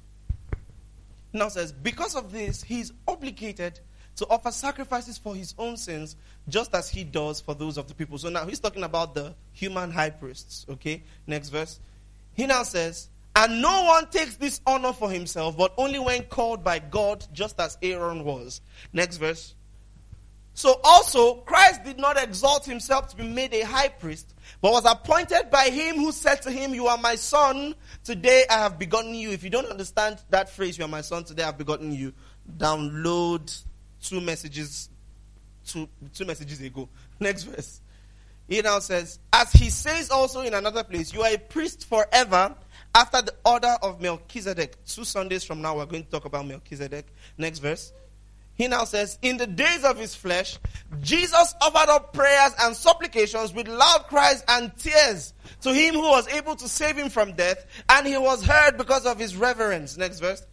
[1.33, 3.79] Now says, because of this, he is obligated
[4.17, 6.17] to offer sacrifices for his own sins,
[6.49, 8.19] just as he does for those of the people.
[8.19, 10.67] So now he's talking about the human high priests.
[10.69, 11.81] Okay, next verse.
[12.35, 16.63] He now says, and no one takes this honor for himself, but only when called
[16.63, 18.61] by God, just as Aaron was.
[18.93, 19.55] Next verse.
[20.55, 24.85] So also, Christ did not exalt himself to be made a high priest, but was
[24.85, 29.15] appointed by him who said to him, You are my son, today I have begotten
[29.15, 29.31] you.
[29.31, 32.13] If you don't understand that phrase, You are my son, today I have begotten you,
[32.59, 33.65] download
[34.03, 34.91] two messages,
[35.67, 36.89] two, two messages ago.
[37.21, 37.81] Next verse.
[38.49, 42.55] He now says, As he says also in another place, You are a priest forever
[42.95, 44.85] after the order of Melchizedek.
[44.85, 47.07] Two Sundays from now, we're going to talk about Melchizedek.
[47.39, 47.93] Next verse.
[48.55, 50.59] He now says, In the days of his flesh,
[51.01, 56.29] Jesus offered up prayers and supplications with loud cries and tears to him who was
[56.29, 59.97] able to save him from death, and he was heard because of his reverence.
[59.97, 60.45] Next verse.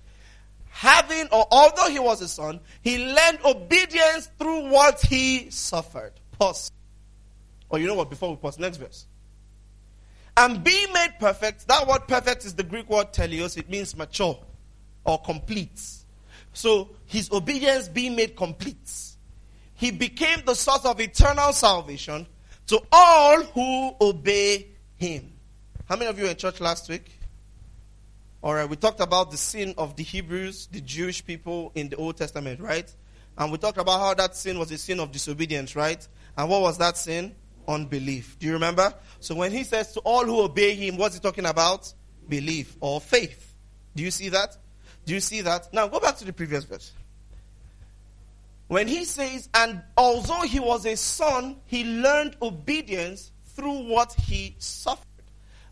[0.80, 6.14] Having, or although he was a son, he learned obedience through what he suffered.
[6.40, 6.72] Pause.
[7.68, 9.06] Or you know what, before we pause, next verse.
[10.38, 14.40] And being made perfect, that word perfect is the Greek word teleos, it means mature
[15.04, 15.82] or complete.
[16.54, 18.90] So his obedience being made complete.
[19.74, 22.26] He became the source of eternal salvation
[22.68, 25.34] to all who obey him.
[25.90, 27.19] How many of you were in church last week?
[28.42, 31.98] All right, we talked about the sin of the Hebrews, the Jewish people in the
[31.98, 32.90] Old Testament, right?
[33.38, 36.08] And we talked about how that sin was a sin of disobedience, right?
[36.38, 37.36] And what was that sin?
[37.68, 38.40] Unbelief.
[38.40, 38.94] Do you remember?
[39.20, 41.94] So when he says to all who obey him, what's he talking about?
[42.30, 43.54] Belief or faith.
[43.94, 44.56] Do you see that?
[45.06, 45.74] Do you see that?
[45.74, 46.94] Now go back to the previous verse.
[48.68, 54.56] When he says, and although he was a son, he learned obedience through what he
[54.60, 55.06] suffered.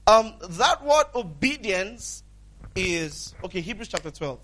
[0.05, 2.23] Um, that word obedience
[2.77, 4.39] is, okay, Hebrews chapter 12.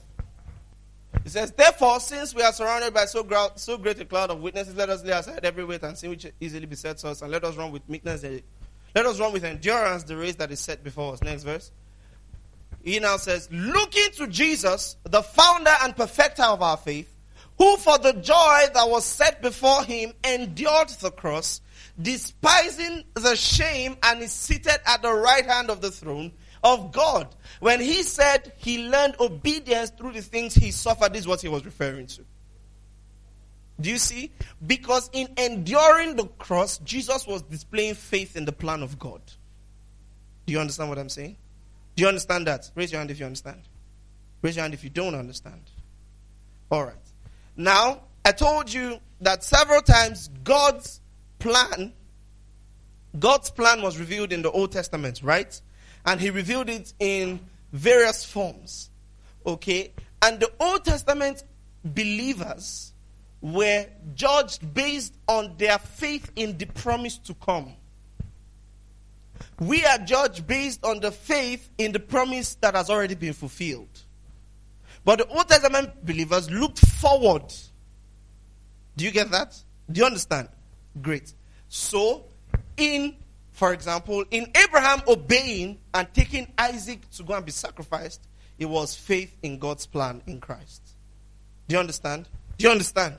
[1.25, 4.75] It says, Therefore, since we are surrounded by so, so great a cloud of witnesses,
[4.75, 7.55] let us lay aside every weight and sin which easily besets us, and let us
[7.55, 8.23] run with meekness.
[8.95, 11.21] Let us run with endurance the race that is set before us.
[11.21, 11.71] Next verse.
[12.83, 17.09] He now says, looking to Jesus, the founder and perfecter of our faith,
[17.57, 21.61] who for the joy that was set before him endured the cross,
[22.01, 26.31] despising the shame, and is seated at the right hand of the throne
[26.63, 27.27] of God.
[27.59, 31.47] When he said he learned obedience through the things he suffered, this is what he
[31.47, 32.23] was referring to.
[33.79, 34.31] Do you see?
[34.65, 39.21] Because in enduring the cross, Jesus was displaying faith in the plan of God.
[40.45, 41.37] Do you understand what I'm saying?
[41.95, 42.69] Do you understand that?
[42.75, 43.61] Raise your hand if you understand.
[44.41, 45.61] Raise your hand if you don't understand.
[46.71, 46.95] All right.
[47.55, 51.01] Now, I told you that several times God's
[51.39, 51.93] plan,
[53.19, 55.59] God's plan was revealed in the Old Testament, right?
[56.05, 57.39] And He revealed it in
[57.71, 58.89] various forms.
[59.45, 59.93] Okay?
[60.21, 61.43] And the Old Testament
[61.83, 62.93] believers
[63.41, 63.85] were
[64.15, 67.73] judged based on their faith in the promise to come.
[69.59, 73.89] We are judged based on the faith in the promise that has already been fulfilled.
[75.05, 77.53] But the Old Testament believers looked forward.
[78.95, 79.57] Do you get that?
[79.91, 80.47] Do you understand?
[81.01, 81.33] Great.
[81.67, 82.25] So,
[82.77, 83.15] in,
[83.53, 88.21] for example, in Abraham obeying and taking Isaac to go and be sacrificed,
[88.59, 90.81] it was faith in God's plan in Christ.
[91.67, 92.27] Do you understand?
[92.57, 93.15] Do you understand?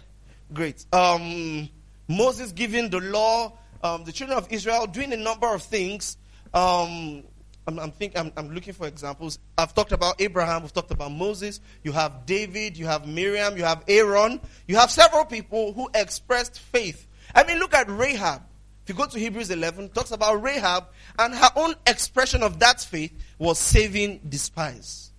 [0.53, 0.85] Great.
[0.93, 1.68] Um,
[2.09, 6.18] Moses giving the law, um, the children of Israel doing a number of things
[6.55, 7.24] um,
[7.66, 9.39] I'm, I'm, think, I'm, I'm, looking for examples.
[9.57, 13.64] I've talked about Abraham, we've talked about Moses, you have David, you have Miriam, you
[13.64, 17.07] have Aaron, you have several people who expressed faith.
[17.35, 18.43] I mean, look at Rahab.
[18.85, 22.82] If you go to Hebrews 11, talks about Rahab, and her own expression of that
[22.82, 25.11] faith was saving the spies.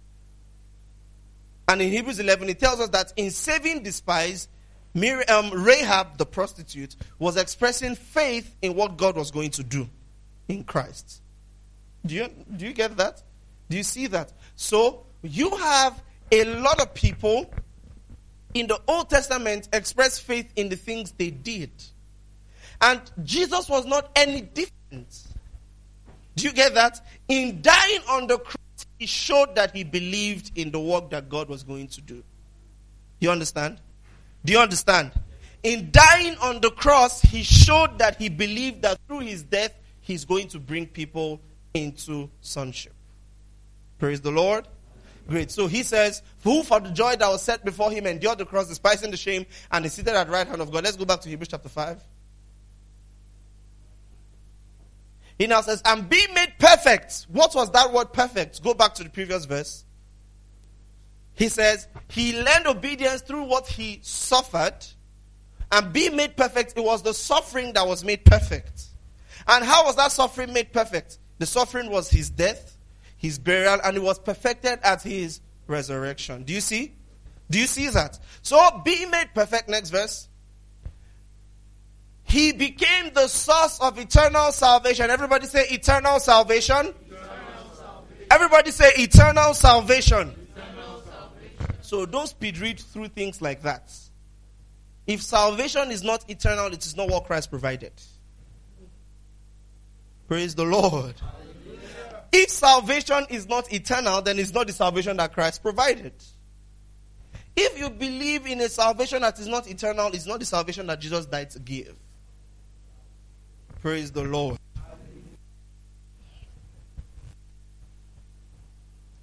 [1.67, 4.47] And in Hebrews 11, it tells us that in saving the spies,
[4.93, 9.89] Miriam, um, Rahab, the prostitute, was expressing faith in what God was going to do
[10.47, 11.23] in Christ.
[12.05, 13.23] Do you, do you get that?
[13.67, 14.31] Do you see that?
[14.55, 17.51] So, you have a lot of people
[18.53, 21.71] in the Old Testament express faith in the things they did.
[22.81, 25.23] And Jesus was not any different.
[26.35, 27.05] Do you get that?
[27.27, 31.49] In dying on the cross, he showed that he believed in the work that God
[31.49, 32.23] was going to do.
[33.19, 33.79] You understand?
[34.43, 35.11] Do you understand?
[35.63, 40.25] In dying on the cross, he showed that he believed that through his death, he's
[40.25, 41.41] going to bring people
[41.73, 42.93] into sonship.
[43.97, 44.67] Praise the Lord.
[45.27, 45.49] Great.
[45.49, 48.67] So he says, Who for the joy that was set before him endured the cross,
[48.67, 50.83] despising the shame, and is seated at the right hand of God.
[50.83, 52.03] Let's go back to Hebrews chapter 5.
[55.37, 57.27] He now says, and be made perfect.
[57.29, 58.63] What was that word perfect?
[58.63, 59.83] Go back to the previous verse.
[61.33, 64.77] He says, he learned obedience through what he suffered.
[65.71, 68.85] And be made perfect, it was the suffering that was made perfect.
[69.47, 71.17] And how was that suffering made perfect?
[71.37, 72.77] The suffering was his death,
[73.17, 76.43] his burial, and it was perfected at his resurrection.
[76.43, 76.93] Do you see?
[77.49, 78.17] Do you see that?
[78.41, 80.29] So, be made perfect, next verse.
[82.27, 85.09] He became the source of eternal salvation.
[85.09, 86.75] Everybody say eternal salvation.
[86.87, 87.27] Eternal
[87.73, 88.27] salvation.
[88.31, 90.47] Everybody say eternal salvation.
[90.55, 91.77] eternal salvation.
[91.81, 93.93] So don't speed read through things like that.
[95.07, 97.93] If salvation is not eternal, it is not what Christ provided.
[100.27, 101.13] Praise the Lord.
[102.31, 106.13] If salvation is not eternal, then it's not the salvation that Christ provided.
[107.55, 110.99] If you believe in a salvation that is not eternal, it's not the salvation that
[110.99, 111.95] Jesus died to give.
[113.85, 114.57] Praise the Lord.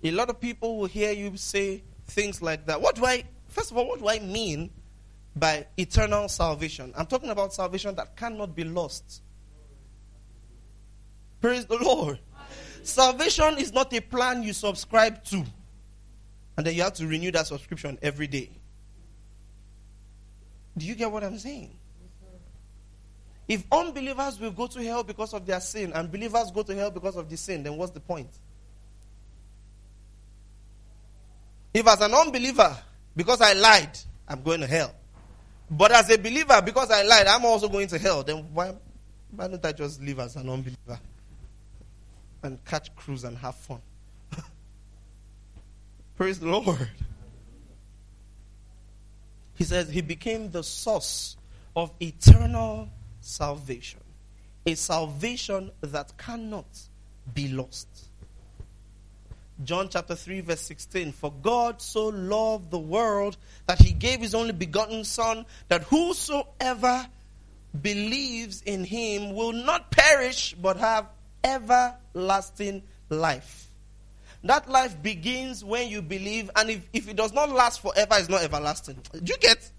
[0.05, 2.81] A lot of people will hear you say things like that.
[2.81, 4.71] What do I, first of all, what do I mean
[5.35, 6.93] by eternal salvation?
[6.97, 9.23] I'm talking about salvation that cannot be lost.
[11.41, 12.21] Praise the Lord.
[12.85, 15.45] Salvation is not a plan you subscribe to,
[16.57, 18.49] and then you have to renew that subscription every day.
[20.79, 21.79] Do you get what I'm saying?
[23.53, 26.91] If unbelievers will go to hell because of their sin and believers go to hell
[26.91, 28.31] because of the sin, then what's the point?
[31.75, 32.75] If as an unbeliever,
[33.15, 34.95] because I lied, I'm going to hell.
[35.71, 38.75] But as a believer, because I lied, I'm also going to hell, then why,
[39.37, 40.99] why don't I just live as an unbeliever
[42.43, 43.83] and catch cruise and have fun?
[46.17, 46.89] Praise the Lord.
[49.57, 51.37] He says he became the source
[51.77, 52.89] of eternal
[53.23, 54.01] salvation.
[54.67, 56.67] A salvation that cannot
[57.35, 57.89] be lost.
[59.65, 61.13] John chapter 3, verse 16.
[61.13, 67.07] For God so loved the world that he gave his only begotten Son, that whosoever
[67.81, 71.07] believes in him will not perish but have
[71.45, 73.71] everlasting life.
[74.45, 78.29] That life begins when you believe, and if, if it does not last forever, it's
[78.29, 79.01] not everlasting.
[79.13, 79.71] Do you get?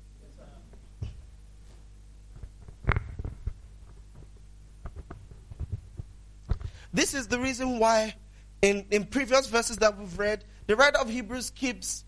[6.94, 8.16] This is the reason why,
[8.62, 12.06] in, in previous verses that we've read, the writer of Hebrews keeps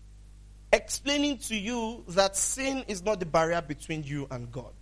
[0.72, 4.72] explaining to you that sin is not the barrier between you and God.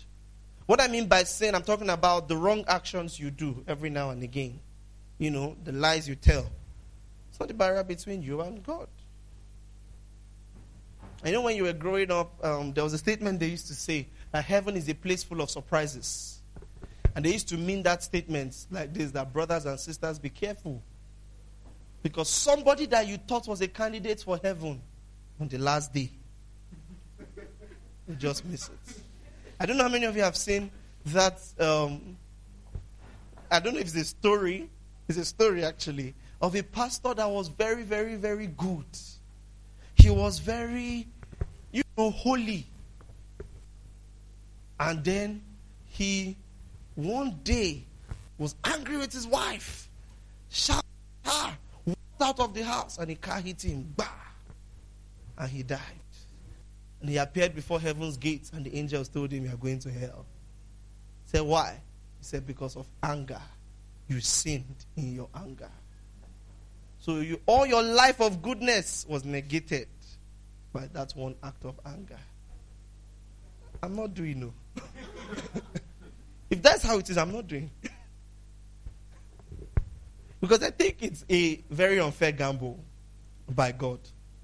[0.66, 4.10] What I mean by sin, I'm talking about the wrong actions you do every now
[4.10, 4.60] and again.
[5.18, 6.46] You know, the lies you tell.
[7.30, 8.88] It's not the barrier between you and God.
[11.24, 13.74] I know when you were growing up, um, there was a statement they used to
[13.74, 16.40] say that heaven is a place full of surprises.
[17.14, 20.82] And they used to mean that statement like this that brothers and sisters, be careful.
[22.02, 24.80] Because somebody that you thought was a candidate for heaven
[25.40, 26.10] on the last day,
[28.08, 29.00] you just miss it.
[29.58, 30.70] I don't know how many of you have seen
[31.06, 31.40] that.
[31.58, 32.16] Um,
[33.50, 34.68] I don't know if it's a story.
[35.08, 38.84] It's a story actually of a pastor that was very, very, very good.
[39.94, 41.06] He was very,
[41.72, 42.66] you know, holy.
[44.78, 45.42] And then
[45.86, 46.36] he
[46.94, 47.84] one day
[48.38, 49.88] was angry with his wife,
[50.50, 50.84] shouted
[51.24, 54.06] her, walked out of the house, and a car hit him, bah,
[55.38, 55.80] and he died.
[57.00, 59.90] And he appeared before heaven's gates, and the angels told him, You are going to
[59.90, 60.24] hell.
[61.24, 61.80] He said, Why?
[62.18, 63.42] He said, Because of anger.
[64.08, 65.70] You sinned in your anger.
[66.98, 69.88] So you, all your life of goodness was negated
[70.72, 72.18] by that one act of anger.
[73.82, 74.82] I'm not doing no.
[76.50, 77.18] If that's how it is.
[77.18, 77.70] I'm not doing.
[80.40, 82.82] because I think it's a very unfair gamble
[83.48, 84.00] by God.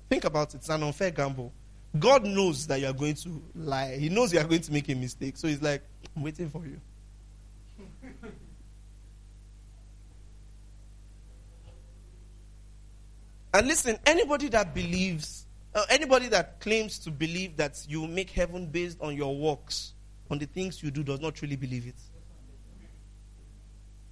[0.08, 0.58] Think about it.
[0.58, 1.52] It's an unfair gamble.
[1.98, 3.96] God knows that you are going to lie.
[3.96, 5.36] He knows you are going to make a mistake.
[5.36, 5.82] So he's like,
[6.16, 6.80] I'm waiting for you.
[13.54, 18.66] and listen, anybody that believes, uh, anybody that claims to believe that you make heaven
[18.66, 19.94] based on your works,
[20.30, 21.96] on the things you do, does not truly believe it.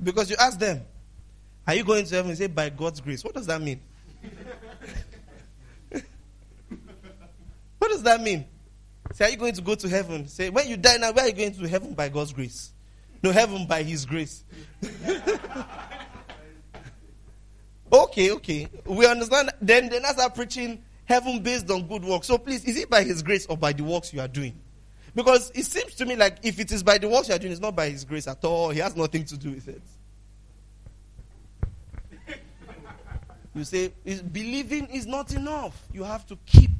[0.02, 0.82] Because you ask them,
[1.66, 2.30] Are you going to heaven?
[2.30, 3.24] They say, By God's grace.
[3.24, 3.80] What does that mean?
[7.78, 8.44] what does that mean?
[9.12, 10.28] Say, Are you going to go to heaven?
[10.28, 12.72] Say, When you die now, where are you going to heaven by God's grace?
[13.22, 14.44] No, heaven by His grace.
[17.92, 18.68] okay, okay.
[18.84, 19.50] We understand.
[19.60, 22.28] Then, then I start preaching heaven based on good works.
[22.28, 24.60] So please, is it by His grace or by the works you are doing?
[25.18, 27.50] Because it seems to me like if it is by the works you are doing,
[27.50, 28.70] it's not by His grace at all.
[28.70, 29.82] He has nothing to do with it.
[33.52, 33.92] You say,
[34.32, 35.76] believing is not enough.
[35.92, 36.70] You have to keep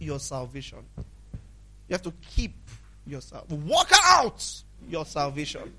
[0.00, 0.80] your salvation.
[0.96, 2.56] You have to keep
[3.06, 3.48] yourself.
[3.48, 4.44] Walk out
[4.88, 5.72] your salvation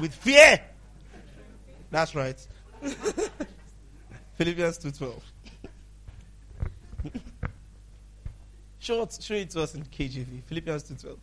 [0.00, 0.60] with fear.
[1.92, 2.44] That's right.
[4.34, 5.20] Philippians 2.12.
[8.80, 10.42] show, it, show it to us in KJV.
[10.48, 11.16] Philippians 2.12.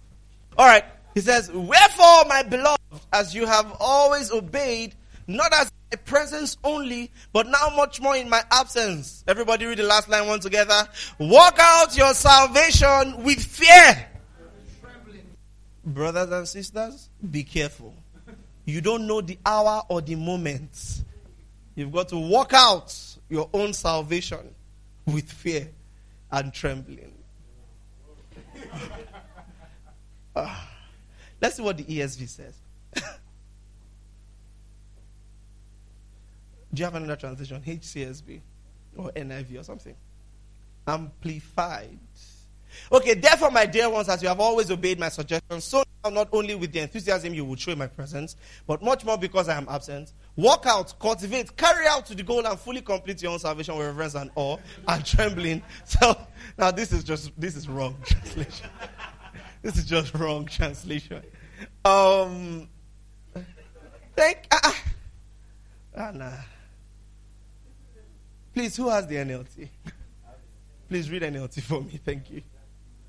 [0.57, 0.83] All right.
[1.13, 2.79] He says, Wherefore, my beloved,
[3.11, 4.95] as you have always obeyed,
[5.27, 9.23] not as my presence only, but now much more in my absence.
[9.27, 10.87] Everybody read the last line one together.
[11.19, 14.07] Walk out your salvation with fear.
[15.85, 17.93] Brothers and sisters, be careful.
[18.65, 21.03] You don't know the hour or the moment.
[21.75, 22.93] You've got to walk out
[23.29, 24.53] your own salvation
[25.05, 25.69] with fear
[26.31, 27.13] and trembling.
[30.37, 30.55] Uh,
[31.41, 32.55] let's see what the ESV says.
[36.73, 37.61] Do you have another translation?
[37.65, 38.41] HCSB
[38.97, 39.95] or NIV or something?
[40.87, 41.99] Amplified.
[42.91, 46.29] Okay, therefore, my dear ones, as you have always obeyed my suggestions, so now not
[46.31, 48.35] only with the enthusiasm you would show in my presence,
[48.65, 52.45] but much more because I am absent, walk out, cultivate, carry out to the goal,
[52.45, 54.57] and fully complete your own salvation with reverence and awe
[54.87, 55.61] and trembling.
[55.85, 56.15] So
[56.57, 58.69] now this is just this is wrong translation.
[59.61, 61.21] this is just wrong translation.
[61.83, 62.69] Um,
[64.15, 64.83] thank ah, ah,
[65.97, 66.31] ah nah.
[68.53, 69.69] Please, who has the NLT?
[70.89, 71.99] Please read NLT for me.
[72.03, 72.41] Thank you.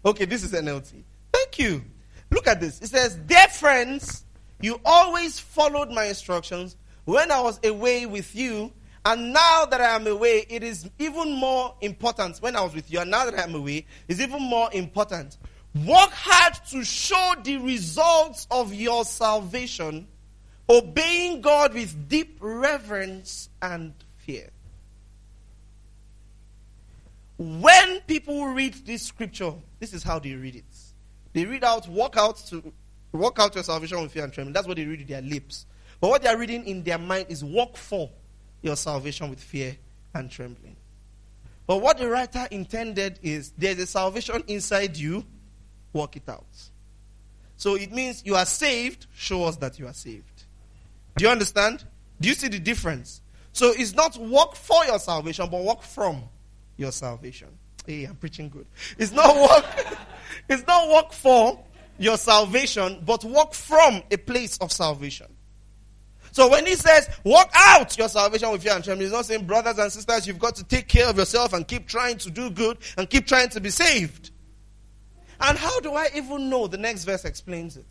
[0.05, 1.03] Okay, this is NLT.
[1.33, 1.83] Thank you.
[2.31, 2.81] Look at this.
[2.83, 4.25] It says, Dear friends,
[4.61, 8.73] you always followed my instructions when I was away with you,
[9.05, 12.39] and now that I am away, it is even more important.
[12.39, 15.39] When I was with you, and now that I am away, it's even more important.
[15.87, 20.09] Work hard to show the results of your salvation,
[20.69, 24.49] obeying God with deep reverence and fear.
[27.37, 30.65] When people read this scripture, this is how they read it.
[31.33, 32.73] They read out, walk out to
[33.13, 34.53] walk out your salvation with fear and trembling.
[34.55, 35.67] That's what they read with their lips.
[36.01, 38.11] But what they are reading in their mind is walk for
[38.63, 39.77] your salvation with fear
[40.15, 40.77] and trembling.
[41.67, 45.25] But what the writer intended is there's a salvation inside you,
[45.93, 46.47] walk it out.
[47.57, 50.45] So it means you are saved, show us that you are saved.
[51.17, 51.85] Do you understand?
[52.21, 53.21] Do you see the difference?
[53.53, 56.23] So it's not work for your salvation, but work from
[56.77, 57.49] your salvation.
[57.87, 58.67] Hey, I'm preaching good.
[58.99, 59.99] It's not work.
[60.49, 61.59] it's not work for
[61.99, 65.27] your salvation, but work from a place of salvation.
[66.31, 69.79] So when he says, walk out your salvation with fear and he's not saying, brothers
[69.79, 72.79] and sisters, you've got to take care of yourself and keep trying to do good
[72.97, 74.31] and keep trying to be saved.
[75.41, 76.67] And how do I even know?
[76.67, 77.87] The next verse explains it.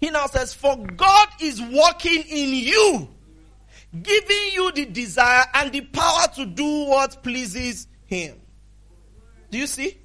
[0.00, 3.08] He now says, For God is working in you
[4.02, 8.40] giving you the desire and the power to do what pleases Him.
[9.50, 9.98] Do you see?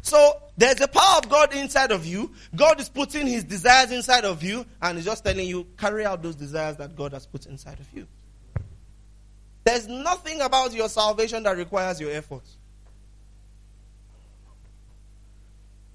[0.00, 2.32] So there's a power of God inside of you.
[2.54, 6.22] God is putting His desires inside of you, and He's just telling you, carry out
[6.22, 8.06] those desires that God has put inside of you.
[9.64, 12.44] There's nothing about your salvation that requires your effort.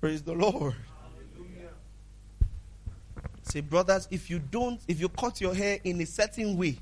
[0.02, 0.74] Praise the Lord.
[3.44, 6.78] Say, brothers, if you don't, if you cut your hair in a certain way,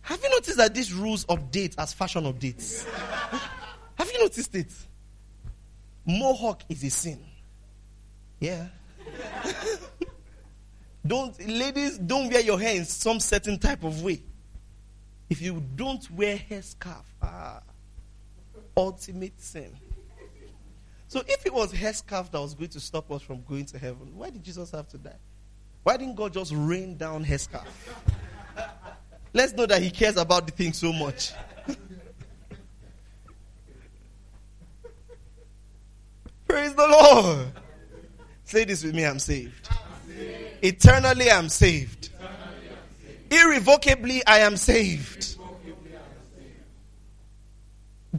[0.00, 2.86] have you noticed that these rules update as fashion updates?
[3.96, 4.72] Have you noticed it?
[6.06, 7.22] Mohawk is a sin.
[8.38, 8.68] Yeah.
[11.06, 14.22] don't ladies don't wear your hair in some certain type of way.
[15.28, 17.60] If you don't wear hair scarf, ah,
[18.74, 19.76] ultimate sin.
[21.10, 23.78] So if it was hair scarf that was going to stop us from going to
[23.80, 25.18] heaven, why did Jesus have to die?
[25.82, 27.64] Why didn't God just rain down Heska?
[29.32, 31.32] Let's know that He cares about the thing so much.
[36.46, 37.48] Praise the Lord.
[38.44, 39.68] Say this with me I'm saved.
[40.62, 42.10] Eternally I'm saved.
[43.32, 45.39] Irrevocably I am saved.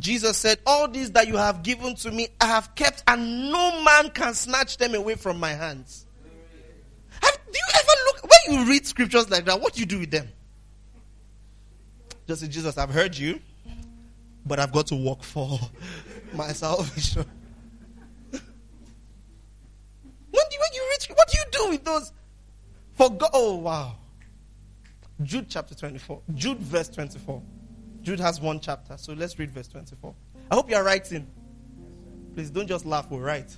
[0.02, 3.84] Jesus said, All these that you have given to me, I have kept, and no
[3.84, 6.08] man can snatch them away from my hands.
[7.22, 10.00] Have, do you ever look, when you read scriptures like that, what do you do
[10.00, 10.28] with them?
[12.28, 13.40] Just say, Jesus, I've heard you,
[14.44, 15.60] but I've got to work for
[16.34, 17.24] my salvation.
[18.32, 18.42] when, do,
[20.32, 22.12] when you read, what do you do with those?
[22.96, 23.98] For God, oh wow.
[25.22, 27.44] Jude chapter 24, Jude verse 24.
[28.02, 30.14] Jude has one chapter, so let's read verse 24.
[30.50, 31.28] I hope you are writing.
[32.34, 33.56] Please don't just laugh, we'll write.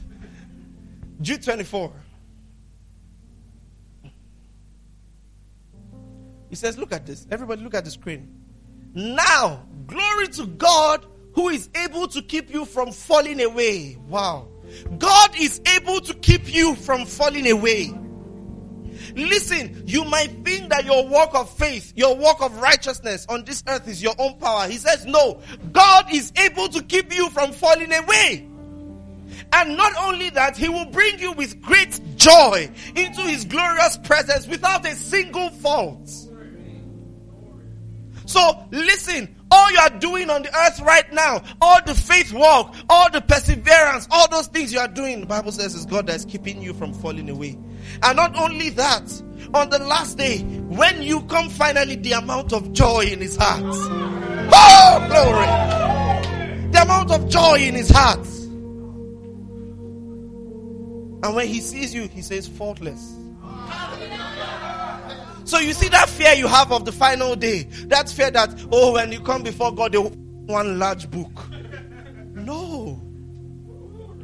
[1.22, 1.92] Jude 24.
[6.50, 7.26] He says, Look at this.
[7.32, 8.44] Everybody, look at the screen.
[8.94, 13.98] Now, glory to God who is able to keep you from falling away.
[14.08, 14.50] Wow.
[14.98, 17.92] God is able to keep you from falling away.
[19.16, 23.64] Listen, you might think that your walk of faith, your walk of righteousness on this
[23.68, 24.68] earth is your own power.
[24.68, 25.42] He says, no,
[25.72, 28.50] God is able to keep you from falling away.
[29.52, 34.48] And not only that, He will bring you with great joy into His glorious presence
[34.48, 36.10] without a single fault.
[38.26, 42.76] So listen, all you are doing on the earth right now, all the faith walk,
[42.90, 46.26] all the perseverance, all those things you are doing, the Bible says is God that's
[46.26, 47.58] keeping you from falling away.
[48.02, 49.22] And not only that,
[49.54, 53.64] on the last day, when you come finally, the amount of joy in his heart.
[53.64, 56.72] Oh, glory!
[56.72, 58.26] The amount of joy in his heart.
[61.24, 63.23] And when he sees you, he says, faultless.
[65.46, 67.64] So you see that fear you have of the final day.
[67.88, 71.32] That fear that, oh, when you come before God, they one large book.
[72.34, 73.02] No.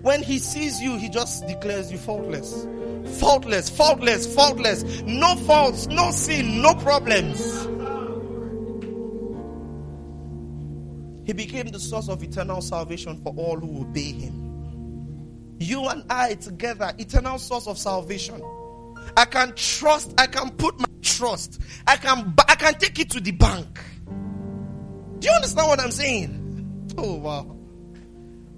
[0.02, 2.66] When he sees you, he just declares you faultless.
[3.20, 5.02] Faultless, faultless, faultless.
[5.02, 7.68] No faults, no sin, no problems.
[11.26, 15.58] He became the source of eternal salvation for all who obey him.
[15.60, 18.42] You and I together, eternal source of salvation.
[19.18, 21.62] I can trust, I can put my trust.
[21.88, 23.80] I can I can take it to the bank.
[25.20, 26.94] Do you understand what I'm saying?
[26.98, 27.56] Oh wow.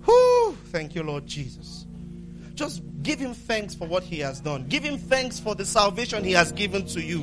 [0.05, 1.85] Whew, thank you, Lord Jesus.
[2.55, 4.67] Just give him thanks for what he has done.
[4.67, 7.21] Give him thanks for the salvation he has given to you.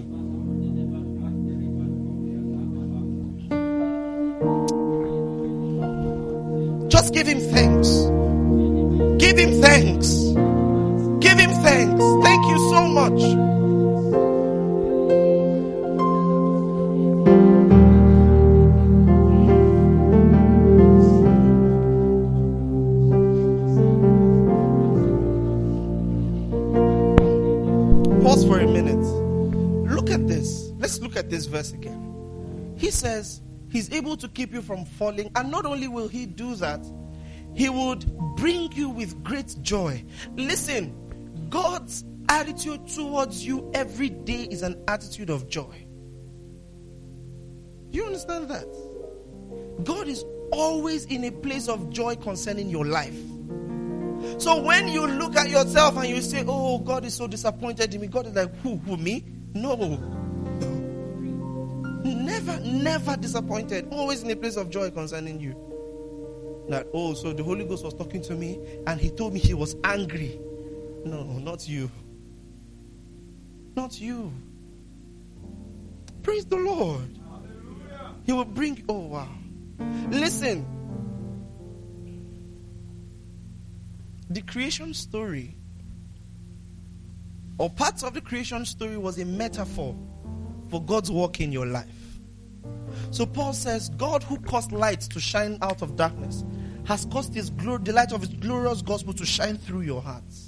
[6.89, 7.89] Just give him thanks.
[9.22, 10.28] Give him thanks.
[11.68, 12.02] Thanks.
[12.22, 13.20] Thank you so much.
[28.22, 28.96] Pause for a minute.
[29.92, 30.70] Look at this.
[30.78, 32.72] Let's look at this verse again.
[32.78, 36.54] He says he's able to keep you from falling, and not only will he do
[36.54, 36.80] that,
[37.54, 40.02] he would bring you with great joy.
[40.34, 40.94] Listen,
[41.49, 45.86] God's attitude towards you every day is an attitude of joy.
[47.90, 48.66] You understand that?
[49.84, 53.16] God is always in a place of joy concerning your life.
[54.38, 58.01] So when you look at yourself and you say, Oh, God is so disappointed in
[58.01, 59.24] me, God is like, Who, who, me?
[59.55, 59.76] No.
[62.05, 63.88] Never, never disappointed.
[63.90, 65.55] Always in a place of joy concerning you.
[66.68, 69.55] That, oh, so the Holy Ghost was talking to me and he told me he
[69.55, 70.38] was angry.
[71.09, 71.90] No, not you.
[73.74, 74.30] Not you.
[76.22, 77.18] Praise the Lord.
[78.26, 79.28] He will bring, oh, wow.
[80.11, 80.66] Listen.
[84.28, 85.56] The creation story,
[87.56, 89.96] or parts of the creation story, was a metaphor
[90.68, 91.88] for God's work in your life.
[93.11, 96.44] So Paul says, God who caused light to shine out of darkness
[96.84, 100.47] has caused his glory, the light of his glorious gospel to shine through your hearts.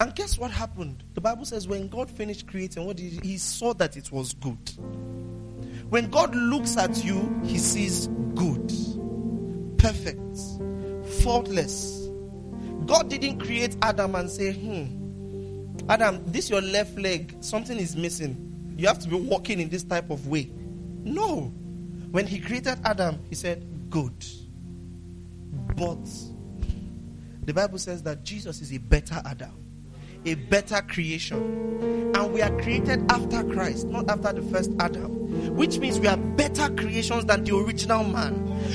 [0.00, 1.02] And guess what happened?
[1.14, 4.70] The Bible says when God finished creating, what he, he saw that it was good.
[5.88, 8.72] When God looks at you, he sees good,
[9.78, 10.38] perfect,
[11.22, 12.08] faultless.
[12.86, 14.98] God didn't create Adam and say, hmm,
[15.88, 18.74] Adam, this your left leg, something is missing.
[18.76, 20.50] You have to be walking in this type of way.
[21.02, 21.52] No.
[22.10, 24.24] When he created Adam, he said, Good.
[25.76, 26.06] But
[27.44, 29.67] the Bible says that Jesus is a better Adam.
[30.24, 32.12] A better creation.
[32.14, 35.56] And we are created after Christ, not after the first Adam.
[35.56, 38.34] Which means we are better creations than the original man.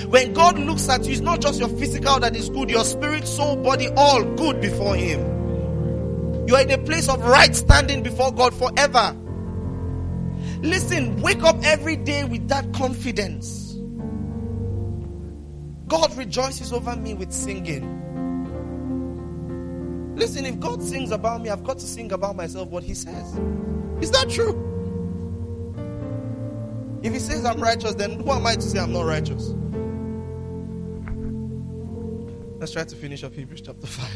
[0.10, 3.28] When God looks at you, it's not just your physical that is good, your spirit,
[3.28, 5.20] soul, body, all good before Him.
[6.48, 9.16] You are in a place of right standing before God forever.
[10.62, 13.74] Listen, wake up every day with that confidence.
[15.88, 18.03] God rejoices over me with singing.
[20.16, 23.40] Listen, if God sings about me, I've got to sing about myself what He says.
[24.02, 24.70] Is that true?
[27.02, 29.54] If He says I'm righteous, then who am I to say I'm not righteous?
[32.60, 34.10] Let's try to finish up Hebrews chapter 5.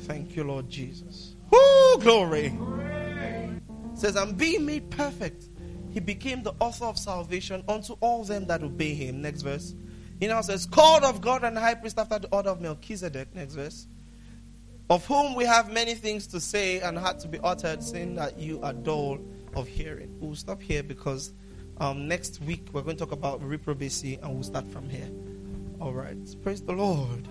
[0.00, 1.36] Thank you, Lord Jesus.
[1.50, 2.46] Woo, glory.
[2.46, 5.48] It says, I'm being made perfect.
[5.90, 9.22] He became the author of salvation unto all them that obey him.
[9.22, 9.74] Next verse.
[10.20, 13.34] He now says, called of God and high priest after the order of Melchizedek.
[13.34, 13.86] Next verse.
[14.90, 18.38] Of whom we have many things to say and had to be uttered, saying that
[18.38, 19.18] you are dull
[19.54, 20.16] of hearing.
[20.18, 21.32] We'll stop here because
[21.78, 25.10] um, next week we're going to talk about reprobacy and we'll start from here.
[25.80, 26.16] All right.
[26.42, 27.28] Praise the Lord.